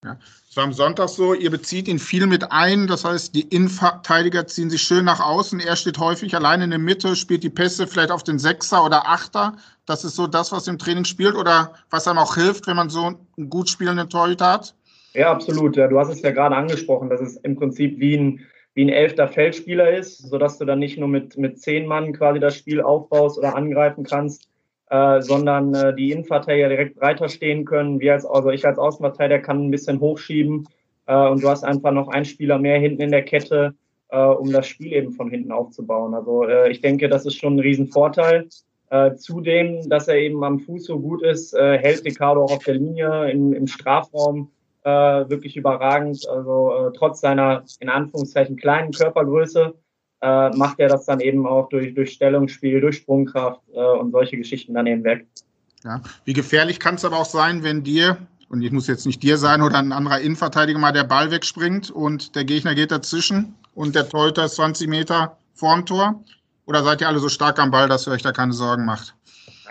[0.04, 0.18] Ja.
[0.50, 4.46] Es war am Sonntag so, ihr bezieht ihn viel mit ein, das heißt, die Innenverteidiger
[4.46, 7.86] ziehen sich schön nach außen, er steht häufig allein in der Mitte, spielt die Pässe
[7.86, 9.56] vielleicht auf den Sechser oder Achter.
[9.86, 12.90] Das ist so das, was im Training spielt oder was einem auch hilft, wenn man
[12.90, 14.74] so einen gut spielenden Torhüter hat?
[15.14, 15.76] Ja, absolut.
[15.76, 18.40] Ja, du hast es ja gerade angesprochen, dass es im Prinzip wie ein,
[18.74, 22.40] wie ein elfter Feldspieler ist, sodass du dann nicht nur mit, mit zehn Mann quasi
[22.40, 24.48] das Spiel aufbaust oder angreifen kannst,
[24.92, 27.98] äh, sondern äh, die Innenverteidiger direkt breiter stehen können.
[27.98, 30.68] Wir als, also ich als Außenverteidiger kann ein bisschen hochschieben
[31.06, 33.74] äh, und du hast einfach noch einen Spieler mehr hinten in der Kette,
[34.10, 36.12] äh, um das Spiel eben von hinten aufzubauen.
[36.12, 38.48] Also äh, ich denke, das ist schon ein Riesenvorteil.
[38.90, 42.64] Äh, zudem, dass er eben am Fuß so gut ist, äh, hält Ricardo auch auf
[42.64, 44.50] der Linie im, im Strafraum
[44.84, 46.28] äh, wirklich überragend.
[46.28, 49.72] Also äh, trotz seiner in Anführungszeichen kleinen Körpergröße
[50.22, 54.36] äh, macht er das dann eben auch durch, durch Stellungsspiel, durch Sprungkraft äh, und solche
[54.36, 55.26] Geschichten dann eben weg.
[55.84, 56.00] Ja.
[56.24, 58.16] Wie gefährlich kann es aber auch sein, wenn dir,
[58.48, 61.90] und ich muss jetzt nicht dir sein oder ein anderer Innenverteidiger mal der Ball wegspringt
[61.90, 66.22] und der Gegner geht dazwischen und der Torhüter ist 20 Meter vorm Tor?
[66.66, 69.16] Oder seid ihr alle so stark am Ball, dass ihr euch da keine Sorgen macht?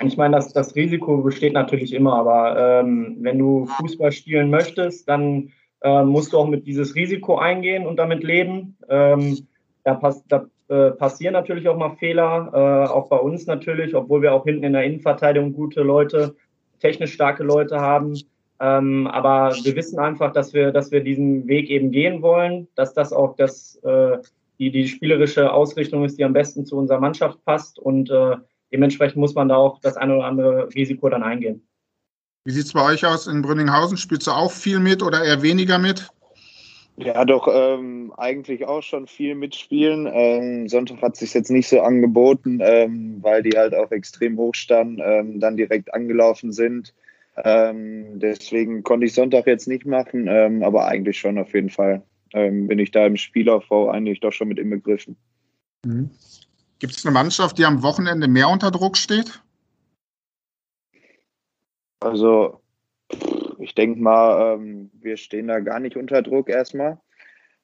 [0.04, 5.08] Ich meine, das, das Risiko besteht natürlich immer, aber ähm, wenn du Fußball spielen möchtest,
[5.08, 8.76] dann äh, musst du auch mit dieses Risiko eingehen und damit leben.
[8.90, 9.48] Ähm,
[9.84, 14.22] da, pass, da äh, passieren natürlich auch mal Fehler, äh, auch bei uns natürlich, obwohl
[14.22, 16.36] wir auch hinten in der Innenverteidigung gute Leute,
[16.80, 18.18] technisch starke Leute haben.
[18.60, 22.94] Ähm, aber wir wissen einfach, dass wir, dass wir diesen Weg eben gehen wollen, dass
[22.94, 24.18] das auch das, äh,
[24.60, 28.38] die, die spielerische Ausrichtung ist, die am besten zu unserer Mannschaft passt und äh,
[28.72, 31.68] dementsprechend muss man da auch das eine oder andere Risiko dann eingehen.
[32.46, 33.98] Wie sieht es bei euch aus in Brünninghausen?
[33.98, 36.10] Spielst du auch viel mit oder eher weniger mit?
[37.04, 40.08] Ja, doch, ähm, eigentlich auch schon viel mitspielen.
[40.12, 44.54] Ähm, Sonntag hat sich jetzt nicht so angeboten, ähm, weil die halt auch extrem hoch
[44.54, 46.94] standen, ähm, dann direkt angelaufen sind.
[47.38, 52.04] Ähm, deswegen konnte ich Sonntag jetzt nicht machen, ähm, aber eigentlich schon auf jeden Fall.
[52.34, 55.18] bin ich da im Spielaufbau eigentlich doch schon mit inbegriffen.
[55.86, 56.12] Mhm.
[56.80, 59.44] Gibt es eine Mannschaft, die am Wochenende mehr unter Druck steht?
[62.00, 62.62] Also
[63.62, 67.00] ich denke mal, ähm, wir stehen da gar nicht unter Druck erstmal.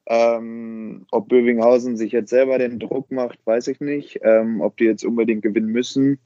[0.09, 4.19] Ähm, ob Bövinghausen sich jetzt selber den Druck macht, weiß ich nicht.
[4.23, 6.19] Ähm, ob die jetzt unbedingt gewinnen müssen,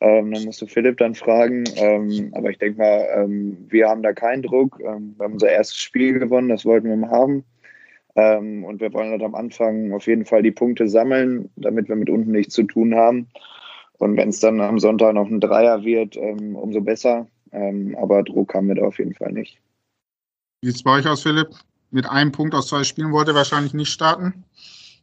[0.00, 1.64] ähm, dann musst du Philipp dann fragen.
[1.76, 4.80] Ähm, aber ich denke mal, ähm, wir haben da keinen Druck.
[4.80, 7.44] Ähm, wir haben unser erstes Spiel gewonnen, das wollten wir mal haben.
[8.14, 12.10] und wir wollen halt am Anfang auf jeden Fall die Punkte sammeln, damit wir mit
[12.10, 13.28] unten nichts zu tun haben.
[13.98, 17.28] Und wenn es dann am Sonntag noch ein Dreier wird, umso besser.
[17.52, 19.58] Aber Druck haben wir da auf jeden Fall nicht.
[20.60, 21.48] Wie sieht es bei euch aus, Philipp?
[21.90, 24.44] mit einem Punkt aus zwei Spielen wollte er wahrscheinlich nicht starten.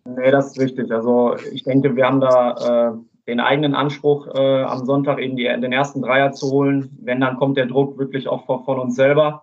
[0.06, 0.92] Nee, das ist richtig.
[0.92, 5.46] Also ich denke, wir haben da äh, den eigenen Anspruch, äh, am Sonntag eben die,
[5.46, 6.96] den ersten Dreier zu holen.
[7.02, 9.42] Wenn, dann kommt der Druck wirklich auch von, von uns selber,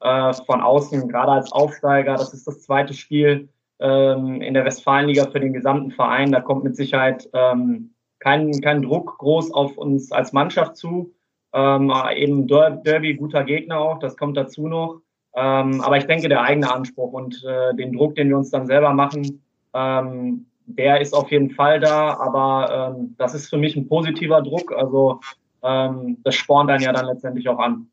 [0.00, 2.14] äh, von außen, gerade als Aufsteiger.
[2.14, 3.48] Das ist das zweite Spiel
[3.80, 6.30] ähm, in der Westfalenliga für den gesamten Verein.
[6.30, 11.14] Da kommt mit Sicherheit ähm, kein, kein Druck groß auf uns als Mannschaft zu.
[11.54, 15.02] Ähm, eben Derby, guter Gegner auch, das kommt dazu noch.
[15.34, 18.66] Ähm, aber ich denke, der eigene Anspruch und äh, den Druck, den wir uns dann
[18.66, 19.42] selber machen,
[19.74, 22.14] ähm, der ist auf jeden Fall da.
[22.18, 24.72] Aber ähm, das ist für mich ein positiver Druck.
[24.72, 25.20] Also
[25.62, 27.88] ähm, das spornt dann ja dann letztendlich auch an.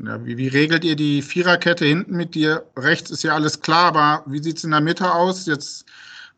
[0.00, 2.64] Ja, wie, wie, regelt ihr die Viererkette hinten mit dir?
[2.76, 5.46] Rechts ist ja alles klar, aber wie sieht es in der Mitte aus?
[5.46, 5.86] Jetzt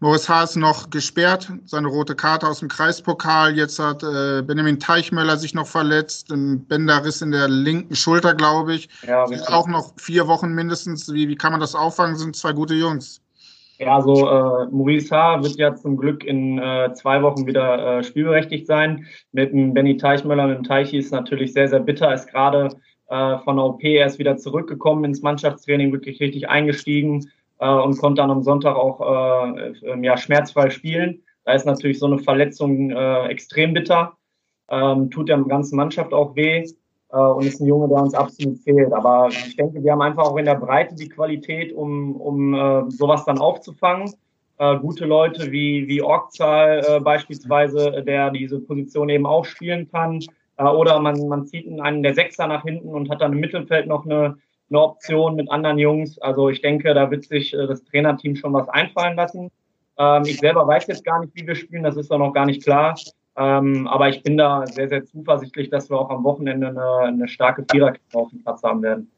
[0.01, 3.57] Moritz Haas noch gesperrt, seine rote Karte aus dem Kreispokal.
[3.57, 8.75] Jetzt hat äh, Benjamin Teichmöller sich noch verletzt, ein Bänderriss in der linken Schulter, glaube
[8.75, 8.91] ich.
[9.07, 11.11] Ja, auch noch vier Wochen mindestens.
[11.13, 12.17] Wie, wie kann man das auffangen?
[12.17, 13.23] Sind zwei gute Jungs.
[13.79, 18.05] Ja, also äh, Maurice Haar wird ja zum Glück in äh, zwei Wochen wieder äh,
[18.05, 19.07] spielberechtigt sein.
[19.33, 22.13] Mit dem Benny Teichmöller, mit dem Teichi ist natürlich sehr, sehr bitter.
[22.13, 22.69] Ist gerade
[23.09, 28.23] äh, von der OP erst wieder zurückgekommen ins Mannschaftstraining, wirklich richtig eingestiegen äh, und konnte
[28.23, 31.23] dann am Sonntag auch äh, ja, schmerzfrei spielen.
[31.45, 34.15] Da ist natürlich so eine Verletzung äh, extrem bitter,
[34.69, 36.65] ähm, tut der ganzen Mannschaft auch weh
[37.13, 38.93] äh, und ist ein Junge, der uns absolut fehlt.
[38.93, 42.91] Aber ich denke, wir haben einfach auch in der Breite die Qualität, um, um äh,
[42.91, 44.13] sowas dann aufzufangen.
[44.59, 50.21] Äh, gute Leute wie, wie Orgzahl äh, beispielsweise, der diese Position eben auch spielen kann.
[50.57, 53.87] Äh, oder man, man zieht einen der Sechser nach hinten und hat dann im Mittelfeld
[53.87, 54.39] noch eine,
[54.71, 56.19] eine Option mit anderen Jungs.
[56.19, 59.51] Also ich denke, da wird sich äh, das Trainerteam schon was einfallen lassen.
[59.99, 62.47] Ähm, ich selber weiß jetzt gar nicht, wie wir spielen, das ist doch noch gar
[62.47, 62.95] nicht klar.
[63.37, 67.29] Ähm, aber ich bin da sehr, sehr zuversichtlich, dass wir auch am Wochenende eine, eine
[67.29, 69.11] starke Viererkette auf dem Platz haben werden.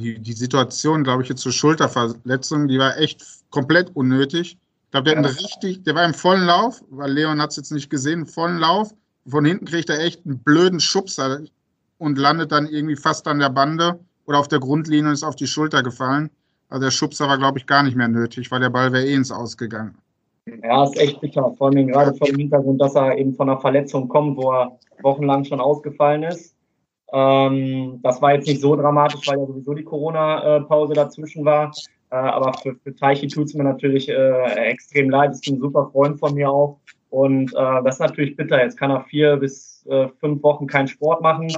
[0.00, 4.58] Die, die Situation, glaube ich, jetzt zur Schulterverletzung, die war echt komplett unnötig.
[4.86, 5.28] Ich glaube, der, ja.
[5.28, 8.58] richtig, der war im vollen Lauf, weil Leon hat es jetzt nicht gesehen, im vollen
[8.58, 8.92] Lauf.
[9.28, 11.40] Von hinten kriegt er echt einen blöden Schubser
[11.98, 15.36] und landet dann irgendwie fast an der Bande oder auf der Grundlinie und ist auf
[15.36, 16.30] die Schulter gefallen.
[16.68, 19.14] Also der Schubser war, glaube ich, gar nicht mehr nötig, weil der Ball wäre eh
[19.14, 19.96] ins Ausgegangen.
[20.62, 21.52] Ja, ist echt bitter.
[21.56, 24.78] Vor allem gerade vor dem Hintergrund, dass er eben von einer Verletzung kommt, wo er
[25.02, 26.54] wochenlang schon ausgefallen ist.
[27.12, 31.72] Ähm, das war jetzt nicht so dramatisch, weil ja sowieso die Corona-Pause dazwischen war.
[32.10, 35.32] Äh, aber für, für Teichi tut es mir natürlich äh, extrem leid.
[35.32, 36.78] Ist ein super Freund von mir auch.
[37.10, 38.60] Und äh, das ist natürlich bitter.
[38.62, 41.48] Jetzt kann er vier bis äh, fünf Wochen keinen Sport machen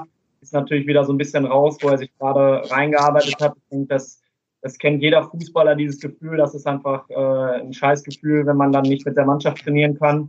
[0.49, 3.55] ist natürlich wieder so ein bisschen raus, wo er sich gerade reingearbeitet hat.
[3.57, 4.21] Ich denke, das,
[4.63, 6.39] das kennt jeder Fußballer, dieses Gefühl.
[6.39, 10.27] Das ist einfach äh, ein Scheißgefühl, wenn man dann nicht mit der Mannschaft trainieren kann.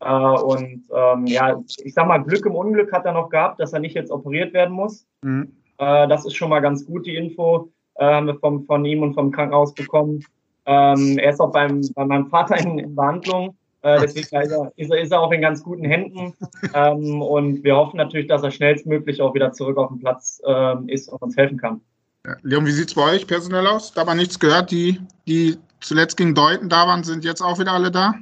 [0.00, 3.74] Äh, und ähm, ja, ich sag mal, Glück im Unglück hat er noch gehabt, dass
[3.74, 5.06] er nicht jetzt operiert werden muss.
[5.22, 5.52] Mhm.
[5.76, 9.02] Äh, das ist schon mal ganz gut, die Info äh, haben wir vom, von ihm
[9.02, 10.24] und vom Krankenhaus bekommen.
[10.64, 13.54] Ähm, er ist auch beim, bei meinem Vater in, in Behandlung.
[13.82, 16.34] Äh, deswegen ist er, ist, er, ist er auch in ganz guten Händen.
[16.74, 20.88] Ähm, und wir hoffen natürlich, dass er schnellstmöglich auch wieder zurück auf den Platz ähm,
[20.88, 21.80] ist und uns helfen kann.
[22.26, 23.92] Ja, Leon, wie sieht es bei euch personell aus?
[23.92, 24.70] Da haben wir nichts gehört.
[24.70, 28.14] Die, die zuletzt gegen Deuten da waren, sind jetzt auch wieder alle da?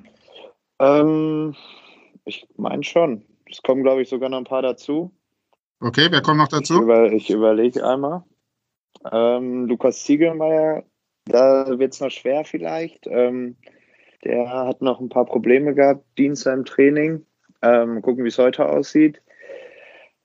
[0.79, 1.55] Ähm,
[2.25, 3.25] ich meine schon.
[3.51, 5.11] Es kommen, glaube ich, sogar noch ein paar dazu.
[5.81, 6.75] Okay, wer kommt noch dazu?
[6.75, 8.25] Ich, über, ich überlege einmal.
[9.11, 10.85] Ähm, Lukas Ziegelmeier,
[11.27, 13.07] da wird es noch schwer vielleicht.
[14.27, 17.25] Der hat noch ein paar Probleme gehabt, Dienstag im Training.
[17.63, 19.23] Ähm, gucken, wie es heute aussieht.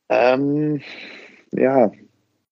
[0.09, 0.81] Ähm,
[1.51, 1.91] ja,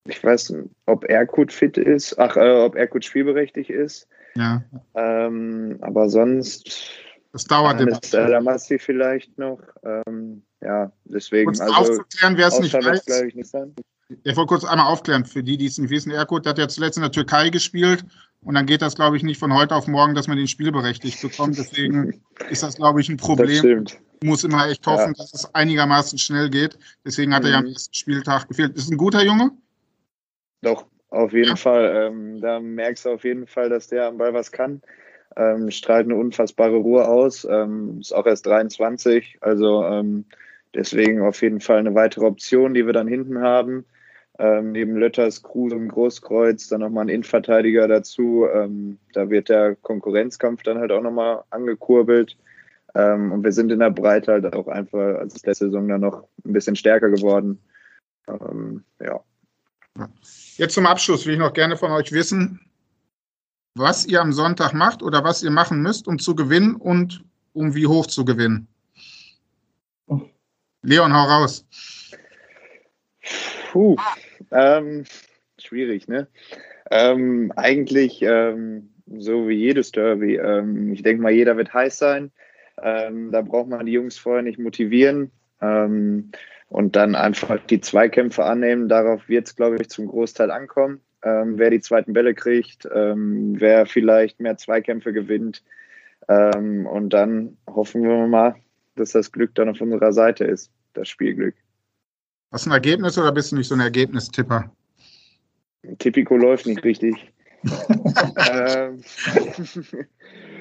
[0.06, 0.54] ich weiß,
[0.86, 4.08] ob Erkut fit ist, ach, äh, ob Erkut spielberechtigt ist.
[4.36, 4.64] Ja.
[4.94, 6.92] Ähm, aber sonst.
[7.34, 8.00] Das dauert immer.
[8.12, 9.60] Lamassi vielleicht noch.
[9.84, 11.46] Ähm, ja, deswegen.
[11.46, 13.08] Kurz also, aufzuklären, wer es nicht weiß.
[13.28, 13.56] Ich, nicht
[14.24, 16.12] ich wollte kurz einmal aufklären, für die, die es nicht wissen.
[16.12, 18.06] Erkut hat ja zuletzt in der Türkei gespielt
[18.42, 21.22] und dann geht das, glaube ich, nicht von heute auf morgen, dass man den spielberechtigt
[21.22, 21.58] bekommt.
[21.58, 23.86] Deswegen ist das, glaube ich, ein Problem.
[24.24, 25.24] Muss immer echt hoffen, ja.
[25.24, 26.78] dass es einigermaßen schnell geht.
[27.06, 27.48] Deswegen hat mhm.
[27.48, 27.74] er ja am mhm.
[27.74, 28.76] ersten Spieltag gefehlt.
[28.76, 29.52] Ist ein guter Junge?
[30.62, 31.56] Doch, auf jeden ja.
[31.56, 32.08] Fall.
[32.08, 34.82] Ähm, da merkst du auf jeden Fall, dass der am Ball was kann.
[35.36, 37.46] Ähm, strahlt eine unfassbare Ruhe aus.
[37.50, 39.38] Ähm, ist auch erst 23.
[39.42, 40.26] Also ähm,
[40.74, 43.86] deswegen auf jeden Fall eine weitere Option, die wir dann hinten haben.
[44.42, 48.48] Ähm, neben Lötters, Kruse und Großkreuz dann nochmal ein Innenverteidiger dazu.
[48.54, 52.38] Ähm, da wird der Konkurrenzkampf dann halt auch nochmal angekurbelt.
[52.96, 56.24] Ähm, und wir sind in der Breite halt auch einfach als letzte Saison dann noch
[56.46, 57.60] ein bisschen stärker geworden.
[58.30, 59.20] Ähm, ja.
[60.56, 62.62] Jetzt zum Abschluss will ich noch gerne von euch wissen,
[63.76, 67.76] was ihr am Sonntag macht oder was ihr machen müsst, um zu gewinnen und um
[67.76, 68.70] wie hoch zu gewinnen.
[70.82, 71.66] Leon, hau raus.
[73.72, 73.98] Puh,
[74.52, 75.04] ähm,
[75.58, 76.28] schwierig, ne?
[76.92, 80.36] Ähm, eigentlich ähm, so wie jedes Derby.
[80.36, 82.32] Ähm, ich denke mal, jeder wird heiß sein.
[82.82, 85.32] Ähm, da braucht man die Jungs vorher nicht motivieren
[85.62, 86.32] ähm,
[86.70, 88.90] und dann einfach die Zweikämpfe annehmen.
[88.90, 91.02] Darauf wird es, glaube ich, zum Großteil ankommen.
[91.22, 95.64] wer die zweiten Bälle kriegt, wer vielleicht mehr Zweikämpfe gewinnt.
[96.28, 98.56] und dann hoffen wir mal,
[98.96, 101.56] dass das Glück dann auf unserer Seite ist, das Spielglück.
[102.52, 104.72] Hast du ein Ergebnis oder bist du nicht so ein Ergebnistipper?
[106.00, 107.16] Tipico läuft nicht richtig.
[107.64, 109.04] ähm,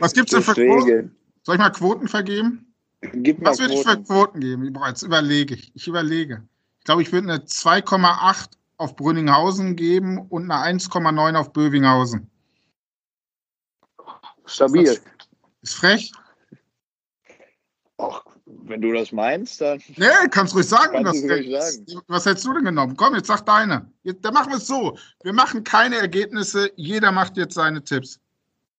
[0.01, 1.17] Was gibt es denn für Quoten?
[1.43, 2.75] Soll ich mal Quoten vergeben?
[3.01, 4.75] Gib mal Was würde ich für Quoten geben?
[4.87, 5.73] Jetzt überlege ich.
[5.75, 6.43] Ich überlege.
[6.79, 12.31] Ich glaube, ich würde eine 2,8 auf Brünninghausen geben und eine 1,9 auf Bövinghausen.
[14.47, 14.83] Stabil.
[14.85, 15.03] Ist,
[15.63, 16.13] ist frech?
[17.99, 18.23] Ach,
[18.69, 19.81] wenn du das meinst, dann.
[19.97, 22.03] Nee, kannst ruhig sagen, kannst was, ruhig sagen.
[22.09, 22.97] was hättest du denn genommen?
[22.97, 23.91] Komm, jetzt sag deine.
[24.03, 24.97] Jetzt, dann machen wir es so.
[25.23, 28.21] Wir machen keine Ergebnisse, jeder macht jetzt seine Tipps.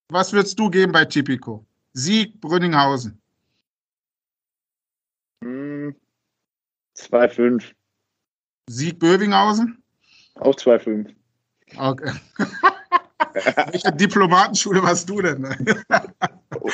[0.09, 1.65] Was würdest du geben bei Tipico?
[1.93, 3.19] Sieg Brünninghausen.
[5.43, 5.95] Hm,
[6.97, 7.63] 2-5.
[8.69, 9.81] Sieg Bövinghausen?
[10.35, 11.13] Auch 2-5.
[11.77, 12.11] Okay.
[13.71, 15.47] Welche Diplomatenschule warst du denn?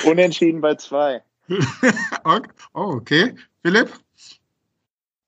[0.06, 1.22] Unentschieden bei 2.
[2.26, 2.40] oh,
[2.74, 3.36] okay.
[3.62, 3.92] Philipp?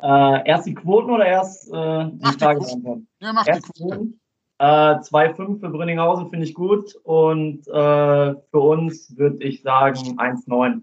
[0.02, 3.08] Äh, erst die Quoten oder erst äh, die mach Frage beantworten?
[3.20, 4.20] Ja, mach erst die Quoten.
[4.60, 10.82] Äh, 2,5 für Brünninghausen finde ich gut und äh, für uns würde ich sagen 1,9.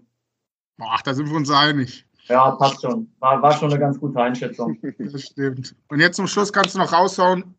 [0.79, 2.05] Ach, da sind wir uns einig.
[2.27, 3.11] Ja, passt schon.
[3.19, 4.77] War, war schon eine ganz gute Einschätzung.
[4.97, 5.75] Das stimmt.
[5.89, 7.55] Und jetzt zum Schluss kannst du noch raushauen,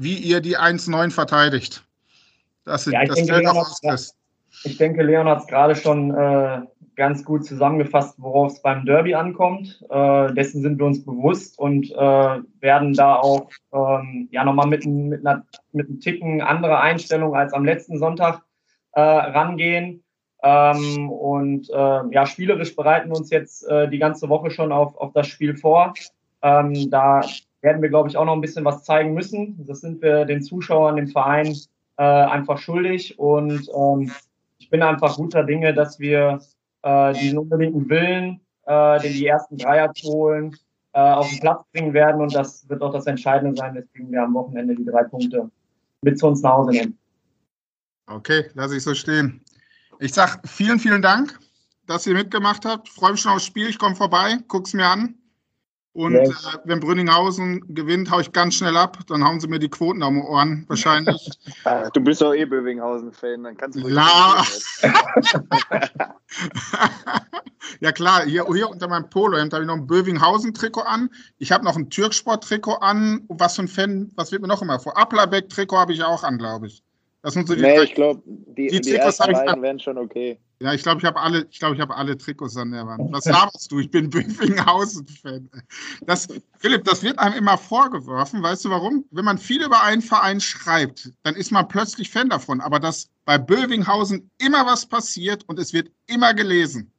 [0.00, 1.84] wie ihr die 1,9 verteidigt.
[2.64, 3.56] Das, ja, das denke, Leon
[4.64, 6.62] ich denke, Leon hat es gerade schon äh,
[6.96, 9.84] ganz gut zusammengefasst, worauf es beim Derby ankommt.
[9.90, 14.86] Äh, dessen sind wir uns bewusst und äh, werden da auch ähm, ja nochmal mit,
[14.86, 18.42] mit, einer, mit einem Ticken andere Einstellung als am letzten Sonntag
[18.92, 20.02] äh, rangehen.
[20.42, 24.96] Ähm, und äh, ja, spielerisch bereiten wir uns jetzt äh, die ganze Woche schon auf,
[24.96, 25.94] auf das Spiel vor.
[26.42, 27.22] Ähm, da
[27.62, 29.64] werden wir, glaube ich, auch noch ein bisschen was zeigen müssen.
[29.66, 31.56] Das sind wir den Zuschauern, dem Verein
[31.96, 33.18] äh, einfach schuldig.
[33.18, 34.12] Und ähm,
[34.58, 36.40] ich bin einfach guter Dinge, dass wir
[36.84, 40.56] äh, diesen unbedingten Willen, äh, den die ersten Dreier zu holen,
[40.92, 42.20] äh, auf den Platz bringen werden.
[42.20, 45.50] Und das wird auch das Entscheidende sein, weswegen wir am Wochenende die drei Punkte
[46.02, 46.98] mit zu uns nach Hause nehmen.
[48.06, 49.40] Okay, lasse ich so stehen.
[49.98, 51.38] Ich sage vielen, vielen Dank,
[51.86, 52.88] dass ihr mitgemacht habt.
[52.90, 53.68] Freue mich schon aufs Spiel.
[53.68, 55.14] Ich komme vorbei, guck's mir an.
[55.94, 56.28] Und yes.
[56.28, 58.98] äh, wenn Brünninghausen gewinnt, haue ich ganz schnell ab.
[59.06, 61.30] Dann hauen sie mir die Quoten am Ohren, wahrscheinlich.
[61.92, 63.88] du bist doch eh Bövinghausen-Fan, dann kannst du.
[63.88, 64.44] Ja.
[67.80, 68.24] ja, klar.
[68.24, 71.08] Hier, hier unter meinem Polohemd habe ich noch ein Bövinghausen-Trikot an.
[71.38, 73.24] Ich habe noch ein Türksport-Trikot an.
[73.28, 74.98] Was für ein Fan, was wird mir noch immer vor?
[74.98, 76.82] Applerbeck-Trikot habe ich auch an, glaube ich.
[77.22, 80.40] Das sind so die nee, ich glaube, die, die, die ersten beiden wären schon okay.
[80.64, 83.12] Ja, ich glaube, ich habe alle, ich glaube, ich habe alle Trikots an der Wand.
[83.12, 83.80] Was laberst du?
[83.80, 85.50] Ich bin Bövinghausen-Fan.
[86.06, 86.26] Das,
[86.58, 88.42] Philipp, das wird einem immer vorgeworfen.
[88.42, 89.04] Weißt du warum?
[89.10, 92.62] Wenn man viel über einen Verein schreibt, dann ist man plötzlich Fan davon.
[92.62, 96.90] Aber dass bei Bövinghausen immer was passiert und es wird immer gelesen.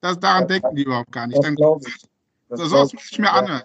[0.00, 1.44] Das, daran denken die überhaupt gar nicht.
[1.44, 1.56] Dann,
[1.86, 1.96] ich.
[2.48, 3.64] Das so, muss ich mir anhören.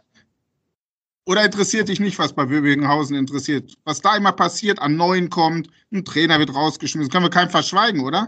[1.28, 3.74] Oder interessiert dich nicht, was bei Böbinghausen interessiert?
[3.86, 8.04] Was da immer passiert, an Neuen kommt, ein Trainer wird rausgeschmissen, können wir keinem verschweigen,
[8.04, 8.28] oder?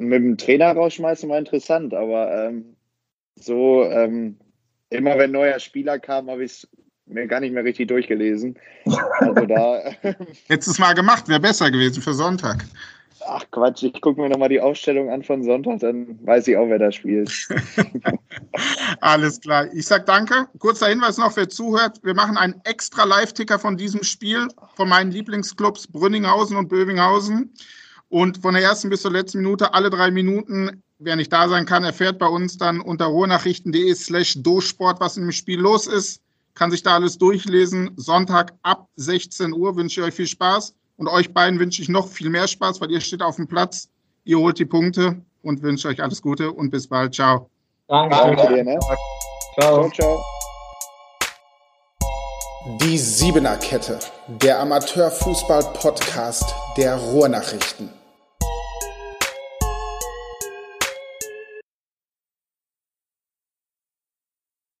[0.00, 2.74] Mit dem Trainer rausschmeißen war interessant, aber ähm,
[3.36, 4.38] so ähm,
[4.88, 6.68] immer wenn neuer Spieler kam, habe ich es
[7.04, 8.58] mir gar nicht mehr richtig durchgelesen.
[9.18, 9.78] Also da.
[10.48, 12.64] Hättest du es mal gemacht, wäre besser gewesen für Sonntag.
[13.26, 16.68] Ach Quatsch, ich gucke mir nochmal die Aufstellung an von Sonntag, dann weiß ich auch,
[16.68, 17.30] wer da spielt.
[19.02, 19.66] Alles klar.
[19.74, 20.48] Ich sage danke.
[20.58, 22.00] Kurzer Hinweis noch, wer zuhört.
[22.02, 27.52] Wir machen einen extra Live-Ticker von diesem Spiel von meinen Lieblingsclubs Brünninghausen und Bövinghausen.
[28.10, 31.64] Und von der ersten bis zur letzten Minute, alle drei Minuten, wer nicht da sein
[31.64, 36.20] kann, erfährt bei uns dann unter ruhrnachrichten.de slash dosport, was im Spiel los ist.
[36.54, 37.92] Kann sich da alles durchlesen.
[37.96, 40.74] Sonntag ab 16 Uhr wünsche ich euch viel Spaß.
[40.96, 43.88] Und euch beiden wünsche ich noch viel mehr Spaß, weil ihr steht auf dem Platz,
[44.24, 47.14] ihr holt die Punkte und wünsche euch alles Gute und bis bald.
[47.14, 47.48] Ciao.
[47.88, 48.64] Danke, Danke dir.
[48.64, 48.78] Ne?
[49.58, 49.88] Ciao.
[49.88, 50.22] ciao, ciao.
[52.82, 53.98] Die Siebener Kette,
[54.28, 57.99] der Amateurfußball-Podcast der Ruhrnachrichten.